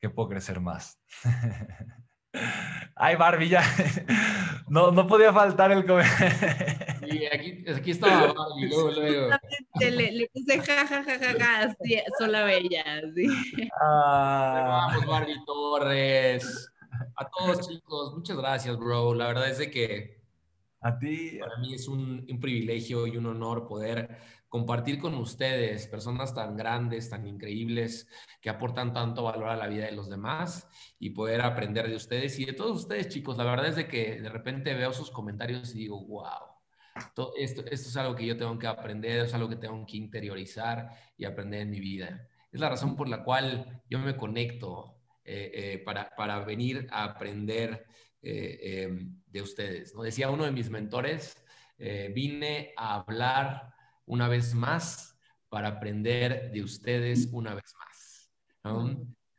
que 0.00 0.10
puedo 0.10 0.28
crecer 0.30 0.58
más. 0.58 0.98
Ay, 2.96 3.14
Barbie, 3.14 3.48
ya. 3.48 3.62
No, 4.68 4.90
no 4.90 5.06
podía 5.06 5.32
faltar 5.32 5.70
el 5.70 5.86
comentario. 5.86 6.34
Sí, 7.08 7.26
aquí, 7.32 7.64
aquí 7.70 7.90
estaba 7.92 8.32
Barbie, 8.32 8.68
luego, 8.68 8.90
luego. 8.90 9.30
Le, 9.78 10.10
le 10.10 10.28
puse 10.34 10.58
ja, 10.58 10.84
ja, 10.84 11.04
ja, 11.04 11.18
ja, 11.20 11.34
ja, 11.38 11.76
sí, 11.80 12.02
sola 12.18 12.42
bella, 12.42 13.02
sí. 13.14 13.28
Ah. 13.80 14.88
Vamos, 14.90 15.06
Barbie 15.06 15.44
Torres. 15.46 16.72
A 17.14 17.28
todos, 17.28 17.68
chicos, 17.68 18.14
muchas 18.16 18.36
gracias, 18.36 18.76
bro. 18.76 19.14
La 19.14 19.28
verdad 19.28 19.48
es 19.48 19.58
de 19.58 19.70
que 19.70 20.15
a 20.80 20.98
ti. 20.98 21.38
Para 21.38 21.58
mí 21.58 21.74
es 21.74 21.88
un, 21.88 22.26
privilegio 22.40 23.06
y 23.06 23.16
un 23.16 23.26
honor 23.26 23.66
poder 23.66 24.18
compartir 24.48 24.98
con 24.98 25.14
ustedes, 25.14 25.86
personas 25.88 26.34
tan 26.34 26.56
grandes, 26.56 27.10
tan 27.10 27.26
increíbles, 27.26 28.08
que 28.40 28.50
aportan 28.50 28.92
tanto 28.92 29.24
valor 29.24 29.48
a 29.48 29.56
la 29.56 29.66
vida 29.66 29.86
de 29.86 29.92
los 29.92 30.08
demás 30.08 30.68
y 30.98 31.10
poder 31.10 31.42
aprender 31.42 31.88
de 31.88 31.96
ustedes 31.96 32.38
y 32.38 32.44
de 32.44 32.52
todos 32.52 32.78
ustedes, 32.78 33.08
chicos. 33.08 33.36
La 33.36 33.44
verdad 33.44 33.68
es 33.68 33.76
de 33.76 33.88
que 33.88 34.20
de 34.20 34.28
repente 34.28 34.74
veo 34.74 34.92
sus 34.92 35.10
comentarios 35.10 35.74
y 35.74 35.78
digo, 35.78 36.04
wow. 36.04 36.56
Esto, 36.96 37.34
esto, 37.36 37.88
es 37.88 37.96
algo 37.98 38.14
que 38.14 38.24
yo 38.24 38.38
tengo 38.38 38.58
que 38.58 38.66
aprender, 38.66 39.26
es 39.26 39.34
algo 39.34 39.50
que 39.50 39.56
tengo 39.56 39.84
que 39.84 39.98
interiorizar 39.98 40.88
y 41.18 41.26
aprender 41.26 41.60
en 41.60 41.70
mi 41.70 41.78
vida. 41.78 42.26
Es 42.50 42.58
la 42.58 42.70
razón 42.70 42.96
por 42.96 43.06
la 43.06 43.22
cual 43.22 43.82
yo 43.90 43.98
me 43.98 44.16
conecto 44.16 44.96
eh, 45.22 45.50
eh, 45.52 45.78
para, 45.84 46.08
para 46.16 46.38
venir 46.40 46.86
a 46.90 47.04
aprender 47.04 47.84
eh, 48.28 48.82
em, 48.82 49.22
de 49.28 49.40
ustedes. 49.40 49.94
¿no? 49.94 50.02
Decía 50.02 50.30
uno 50.30 50.44
de 50.44 50.50
mis 50.50 50.68
mentores, 50.68 51.36
eh, 51.78 52.10
vine 52.12 52.72
a 52.76 52.96
hablar 52.96 53.72
una 54.04 54.26
vez 54.26 54.52
más 54.52 55.16
para 55.48 55.68
aprender 55.68 56.50
de 56.50 56.60
ustedes 56.60 57.28
una 57.30 57.54
vez 57.54 57.72
más. 57.78 58.32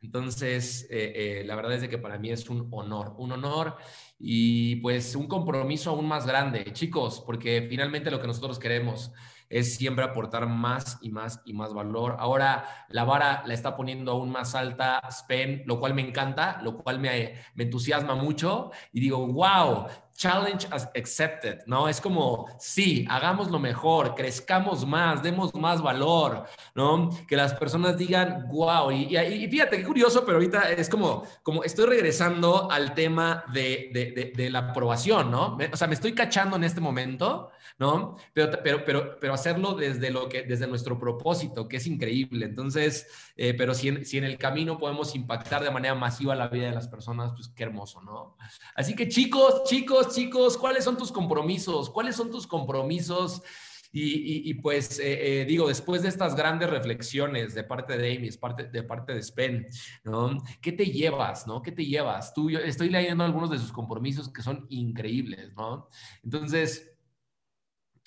Entonces, 0.00 0.86
eh, 0.88 1.42
la 1.44 1.54
verdad 1.54 1.74
es 1.74 1.82
de 1.82 1.90
que 1.90 1.98
para 1.98 2.18
mí 2.18 2.30
es 2.30 2.48
un 2.48 2.68
honor, 2.70 3.14
un 3.18 3.32
honor 3.32 3.76
y 4.18 4.76
pues 4.76 5.14
un 5.14 5.26
compromiso 5.26 5.90
aún 5.90 6.08
más 6.08 6.26
grande, 6.26 6.72
chicos, 6.72 7.20
porque 7.20 7.66
finalmente 7.68 8.10
lo 8.10 8.20
que 8.20 8.26
nosotros 8.26 8.58
queremos 8.58 9.12
es 9.50 9.76
siempre 9.76 10.04
aportar 10.04 10.46
más 10.46 10.98
y 11.00 11.10
más 11.10 11.40
y 11.44 11.52
más 11.52 11.74
valor. 11.74 12.16
Ahora 12.18 12.86
la 12.88 13.04
vara 13.04 13.42
la 13.46 13.54
está 13.54 13.76
poniendo 13.76 14.12
aún 14.12 14.30
más 14.30 14.54
alta 14.54 15.00
Spen, 15.10 15.62
lo 15.66 15.80
cual 15.80 15.94
me 15.94 16.02
encanta, 16.02 16.60
lo 16.62 16.78
cual 16.78 17.00
me, 17.00 17.34
me 17.54 17.64
entusiasma 17.64 18.14
mucho 18.14 18.70
y 18.92 19.00
digo, 19.00 19.26
wow, 19.26 19.86
challenge 20.18 20.66
accepted, 20.72 21.60
¿no? 21.66 21.88
Es 21.88 22.00
como, 22.00 22.48
sí, 22.58 23.06
hagamos 23.08 23.52
lo 23.52 23.60
mejor, 23.60 24.16
crezcamos 24.16 24.84
más, 24.84 25.22
demos 25.22 25.54
más 25.54 25.80
valor, 25.80 26.44
¿no? 26.74 27.08
Que 27.28 27.36
las 27.36 27.54
personas 27.54 27.96
digan, 27.96 28.48
wow, 28.48 28.90
y, 28.90 29.06
fíjate 29.48 29.78
qué 29.78 29.84
curioso, 29.84 30.24
pero 30.26 30.38
ahorita 30.38 30.72
es 30.72 30.88
como, 30.88 31.22
como 31.44 31.62
estoy 31.62 31.86
regresando 31.86 32.68
al 32.68 32.94
tema 32.94 33.44
de, 33.52 33.90
de, 33.92 34.32
de, 34.34 34.50
la 34.50 34.70
aprobación, 34.70 35.30
¿no? 35.30 35.56
O 35.72 35.76
sea, 35.76 35.86
me 35.86 35.94
estoy 35.94 36.12
cachando 36.14 36.56
en 36.56 36.64
este 36.64 36.80
momento, 36.80 37.52
¿no? 37.78 38.16
Pero, 38.32 38.58
pero, 38.64 38.84
pero, 38.84 39.20
pero 39.20 39.34
hacerlo 39.34 39.74
desde, 39.74 40.10
lo 40.10 40.28
que, 40.28 40.42
desde 40.42 40.66
nuestro 40.66 40.98
propósito, 40.98 41.68
que 41.68 41.76
es 41.76 41.86
increíble. 41.86 42.44
Entonces, 42.46 43.06
eh, 43.36 43.54
pero 43.54 43.72
si 43.72 43.88
en, 43.88 44.04
si 44.04 44.18
en 44.18 44.24
el 44.24 44.36
camino 44.36 44.78
podemos 44.78 45.14
impactar 45.14 45.62
de 45.62 45.70
manera 45.70 45.94
masiva 45.94 46.34
la 46.34 46.48
vida 46.48 46.66
de 46.66 46.74
las 46.74 46.88
personas, 46.88 47.32
pues 47.36 47.48
qué 47.48 47.62
hermoso, 47.62 48.02
¿no? 48.02 48.36
Así 48.74 48.96
que 48.96 49.06
chicos, 49.06 49.62
chicos, 49.62 50.07
chicos, 50.08 50.56
¿cuáles 50.56 50.84
son 50.84 50.96
tus 50.96 51.12
compromisos? 51.12 51.90
¿Cuáles 51.90 52.16
son 52.16 52.30
tus 52.30 52.46
compromisos? 52.46 53.42
Y, 53.90 54.52
pues 54.54 54.98
eh, 54.98 55.40
eh, 55.40 55.44
digo, 55.46 55.66
después 55.66 56.02
de 56.02 56.08
estas 56.08 56.36
grandes 56.36 56.68
reflexiones 56.68 57.54
de 57.54 57.64
parte 57.64 57.96
de 57.96 58.16
Amy, 58.16 58.30
parte, 58.32 58.64
de 58.64 58.82
parte 58.82 59.14
de 59.14 59.22
Spen, 59.22 59.66
¿no? 60.04 60.36
¿Qué 60.60 60.72
te 60.72 60.84
llevas, 60.84 61.46
no? 61.46 61.62
¿Qué 61.62 61.72
te 61.72 61.84
llevas? 61.86 62.34
Tú, 62.34 62.50
yo 62.50 62.58
estoy 62.58 62.90
leyendo 62.90 63.24
algunos 63.24 63.50
de 63.50 63.58
sus 63.58 63.72
compromisos 63.72 64.30
que 64.30 64.42
son 64.42 64.66
increíbles, 64.68 65.54
¿no? 65.56 65.88
Entonces, 66.22 66.94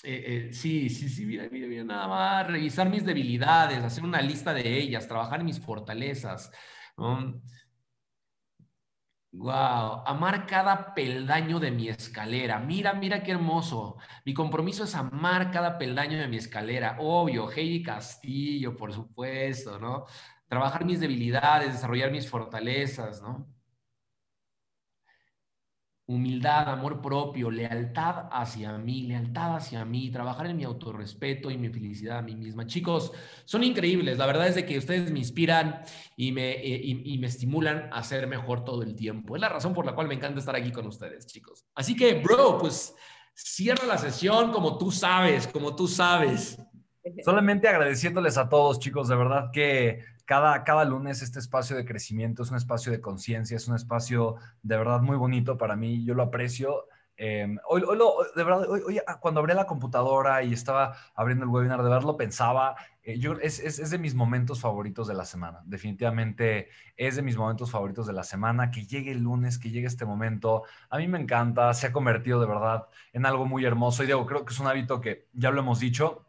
Eh, 0.03 0.49
sí, 0.51 0.89
sí, 0.89 1.07
sí, 1.09 1.25
mira, 1.25 1.47
mira, 1.51 1.67
mira, 1.67 1.83
nada 1.83 2.07
más, 2.07 2.47
revisar 2.47 2.89
mis 2.89 3.05
debilidades, 3.05 3.83
hacer 3.83 4.03
una 4.03 4.19
lista 4.21 4.51
de 4.53 4.79
ellas, 4.79 5.07
trabajar 5.07 5.43
mis 5.43 5.59
fortalezas. 5.59 6.51
Wow, 9.33 10.03
amar 10.05 10.45
cada 10.45 10.93
peldaño 10.93 11.59
de 11.59 11.71
mi 11.71 11.87
escalera. 11.87 12.59
Mira, 12.59 12.93
mira 12.93 13.23
qué 13.23 13.31
hermoso. 13.31 13.97
Mi 14.25 14.33
compromiso 14.33 14.83
es 14.83 14.93
amar 14.93 15.51
cada 15.51 15.77
peldaño 15.77 16.19
de 16.19 16.27
mi 16.27 16.35
escalera. 16.37 16.97
Obvio, 16.99 17.49
Heidi 17.49 17.81
Castillo, 17.81 18.75
por 18.75 18.91
supuesto, 18.93 19.79
¿no? 19.79 20.05
Trabajar 20.49 20.83
mis 20.83 20.99
debilidades, 20.99 21.71
desarrollar 21.73 22.11
mis 22.11 22.29
fortalezas, 22.29 23.21
¿no? 23.21 23.47
Humildad, 26.12 26.69
amor 26.69 27.02
propio, 27.02 27.50
lealtad 27.50 28.28
hacia 28.32 28.78
mí, 28.78 29.04
lealtad 29.04 29.56
hacia 29.56 29.86
mí, 29.86 30.10
trabajar 30.10 30.47
en 30.47 30.58
mi 30.58 30.63
autorrespeto 30.63 31.50
y 31.50 31.58
mi 31.58 31.69
felicidad 31.69 32.19
a 32.19 32.21
mí 32.21 32.36
misma. 32.36 32.67
Chicos, 32.67 33.12
son 33.45 33.63
increíbles. 33.63 34.17
La 34.17 34.26
verdad 34.26 34.47
es 34.47 34.56
de 34.56 34.65
que 34.65 34.78
ustedes 34.78 35.12
me 35.12 35.19
inspiran 35.19 35.82
y 36.17 36.32
me, 36.32 36.52
eh, 36.52 36.82
y, 36.84 37.17
me 37.17 37.28
estimulan 37.28 37.89
a 37.91 38.04
ser 38.04 38.28
mejor 38.28 38.65
todo 38.65 38.84
el 38.84 38.95
tiempo. 38.95 39.36
Es 39.36 39.41
la 39.41 39.50
razón 39.50 39.74
por 39.74 39.86
la 39.86 39.95
cual 39.95 40.08
me 40.08 40.15
encanta 40.15 40.39
estar 40.39 40.56
aquí 40.56 40.71
con 40.71 40.86
ustedes, 40.88 41.26
chicos. 41.28 41.65
Así 41.76 41.95
que, 41.95 42.15
bro, 42.15 42.58
pues 42.58 42.93
cierra 43.34 43.86
la 43.86 43.97
sesión 43.97 44.52
como 44.52 44.78
tú 44.78 44.91
sabes, 44.91 45.47
como 45.47 45.76
tú 45.76 45.88
sabes. 45.88 46.58
Solamente 47.23 47.67
agradeciéndoles 47.67 48.37
a 48.37 48.47
todos, 48.47 48.79
chicos, 48.79 49.07
de 49.07 49.15
verdad 49.15 49.49
que 49.51 50.03
cada, 50.25 50.85
lunes 50.85 51.21
este 51.21 51.39
espacio 51.39 51.75
de 51.75 51.83
crecimiento 51.83 52.43
es 52.43 52.51
un 52.51 52.57
espacio 52.57 52.91
de 52.91 53.01
conciencia, 53.01 53.57
es 53.57 53.67
un 53.67 53.75
espacio 53.75 54.35
de 54.61 54.77
verdad 54.77 55.01
muy 55.01 55.17
bonito 55.17 55.57
para 55.57 55.75
mí, 55.75 56.05
yo 56.05 56.13
lo 56.13 56.23
aprecio. 56.23 56.85
Em, 57.17 57.57
hoy, 57.67 57.83
hoy 57.83 57.99
de 58.35 58.43
verdad, 58.43 58.67
hoy, 58.69 58.99
ah, 59.05 59.19
cuando 59.19 59.41
abrí 59.41 59.53
la 59.53 59.67
computadora 59.67 60.41
y 60.41 60.53
estaba 60.53 60.95
abriendo 61.13 61.43
el 61.43 61.51
webinar, 61.51 61.83
de 61.83 61.89
verdad 61.89 62.03
lo 62.03 62.17
pensaba. 62.17 62.75
Eh, 63.03 63.19
yo, 63.19 63.33
es, 63.33 63.59
es, 63.59 63.89
de 63.89 63.97
mis 63.97 64.15
momentos 64.15 64.61
favoritos 64.61 65.07
de 65.07 65.13
la 65.13 65.25
semana. 65.25 65.61
Definitivamente 65.65 66.69
es 66.95 67.17
de 67.17 67.21
mis 67.21 67.35
momentos 67.35 67.69
favoritos 67.69 68.07
de 68.07 68.13
la 68.13 68.23
semana. 68.23 68.71
Que 68.71 68.85
llegue 68.85 69.11
el 69.11 69.19
lunes, 69.19 69.59
que 69.59 69.69
llegue 69.69 69.85
este 69.85 70.05
momento. 70.05 70.63
A 70.89 70.97
mí 70.97 71.07
me 71.07 71.19
encanta, 71.19 71.73
se 71.73 71.87
ha 71.87 71.91
convertido 71.91 72.39
de 72.39 72.47
verdad 72.47 72.87
en 73.13 73.25
algo 73.25 73.45
muy 73.45 73.65
hermoso. 73.65 74.03
Y 74.03 74.07
digo, 74.07 74.25
creo 74.25 74.45
que 74.45 74.53
es 74.53 74.59
un 74.59 74.67
hábito 74.67 75.01
que 75.01 75.27
ya 75.33 75.51
lo 75.51 75.59
hemos 75.59 75.79
dicho, 75.79 76.25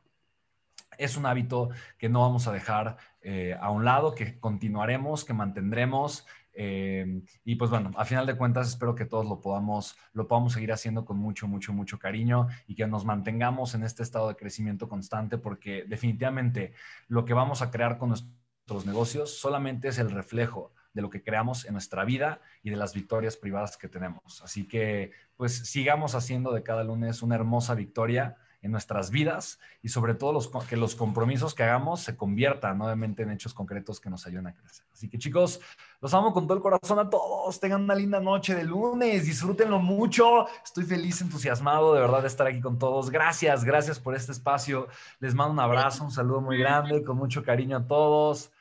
es 0.98 1.16
un 1.16 1.26
hábito 1.26 1.70
que 1.98 2.08
no 2.08 2.20
vamos 2.20 2.46
a 2.46 2.52
dejar 2.52 2.96
eh, 3.22 3.56
a 3.60 3.70
un 3.70 3.84
lado, 3.84 4.14
que 4.14 4.38
continuaremos, 4.38 5.24
que 5.24 5.32
mantendremos. 5.32 6.26
Eh, 6.54 7.22
y 7.44 7.54
pues 7.54 7.70
bueno, 7.70 7.92
a 7.96 8.04
final 8.04 8.26
de 8.26 8.36
cuentas 8.36 8.68
espero 8.68 8.94
que 8.94 9.06
todos 9.06 9.26
lo 9.26 9.40
podamos, 9.40 9.96
lo 10.12 10.28
podamos 10.28 10.52
seguir 10.52 10.72
haciendo 10.72 11.04
con 11.04 11.16
mucho, 11.16 11.48
mucho, 11.48 11.72
mucho 11.72 11.98
cariño 11.98 12.48
y 12.66 12.74
que 12.74 12.86
nos 12.86 13.04
mantengamos 13.04 13.74
en 13.74 13.84
este 13.84 14.02
estado 14.02 14.28
de 14.28 14.36
crecimiento 14.36 14.88
constante 14.88 15.38
porque 15.38 15.84
definitivamente 15.88 16.74
lo 17.08 17.24
que 17.24 17.32
vamos 17.32 17.62
a 17.62 17.70
crear 17.70 17.96
con 17.96 18.10
nuestros 18.10 18.84
negocios 18.84 19.38
solamente 19.38 19.88
es 19.88 19.98
el 19.98 20.10
reflejo 20.10 20.72
de 20.92 21.00
lo 21.00 21.08
que 21.08 21.22
creamos 21.22 21.64
en 21.64 21.72
nuestra 21.72 22.04
vida 22.04 22.40
y 22.62 22.70
de 22.70 22.76
las 22.76 22.92
victorias 22.92 23.36
privadas 23.36 23.78
que 23.78 23.88
tenemos. 23.88 24.42
Así 24.42 24.68
que 24.68 25.12
pues 25.36 25.56
sigamos 25.70 26.14
haciendo 26.14 26.52
de 26.52 26.62
cada 26.62 26.84
lunes 26.84 27.22
una 27.22 27.34
hermosa 27.34 27.74
victoria 27.74 28.36
en 28.62 28.70
nuestras 28.70 29.10
vidas 29.10 29.58
y 29.82 29.88
sobre 29.88 30.14
todo 30.14 30.32
los, 30.32 30.48
que 30.68 30.76
los 30.76 30.94
compromisos 30.94 31.54
que 31.54 31.64
hagamos 31.64 32.00
se 32.00 32.16
conviertan 32.16 32.78
nuevamente 32.78 33.22
en 33.24 33.30
hechos 33.30 33.52
concretos 33.52 34.00
que 34.00 34.08
nos 34.08 34.26
ayuden 34.26 34.46
a 34.46 34.54
crecer. 34.54 34.86
Así 34.92 35.08
que 35.08 35.18
chicos, 35.18 35.60
los 36.00 36.14
amo 36.14 36.32
con 36.32 36.46
todo 36.46 36.56
el 36.56 36.62
corazón 36.62 36.98
a 37.00 37.10
todos. 37.10 37.58
Tengan 37.58 37.82
una 37.82 37.94
linda 37.94 38.20
noche 38.20 38.54
de 38.54 38.64
lunes, 38.64 39.26
disfrútenlo 39.26 39.80
mucho. 39.80 40.46
Estoy 40.64 40.84
feliz, 40.84 41.20
entusiasmado 41.20 41.92
de 41.94 42.00
verdad 42.00 42.22
de 42.22 42.28
estar 42.28 42.46
aquí 42.46 42.60
con 42.60 42.78
todos. 42.78 43.10
Gracias, 43.10 43.64
gracias 43.64 43.98
por 43.98 44.14
este 44.14 44.30
espacio. 44.32 44.86
Les 45.18 45.34
mando 45.34 45.52
un 45.52 45.60
abrazo, 45.60 46.04
un 46.04 46.12
saludo 46.12 46.40
muy 46.40 46.56
grande, 46.56 47.02
con 47.02 47.16
mucho 47.16 47.42
cariño 47.42 47.78
a 47.78 47.86
todos. 47.86 48.52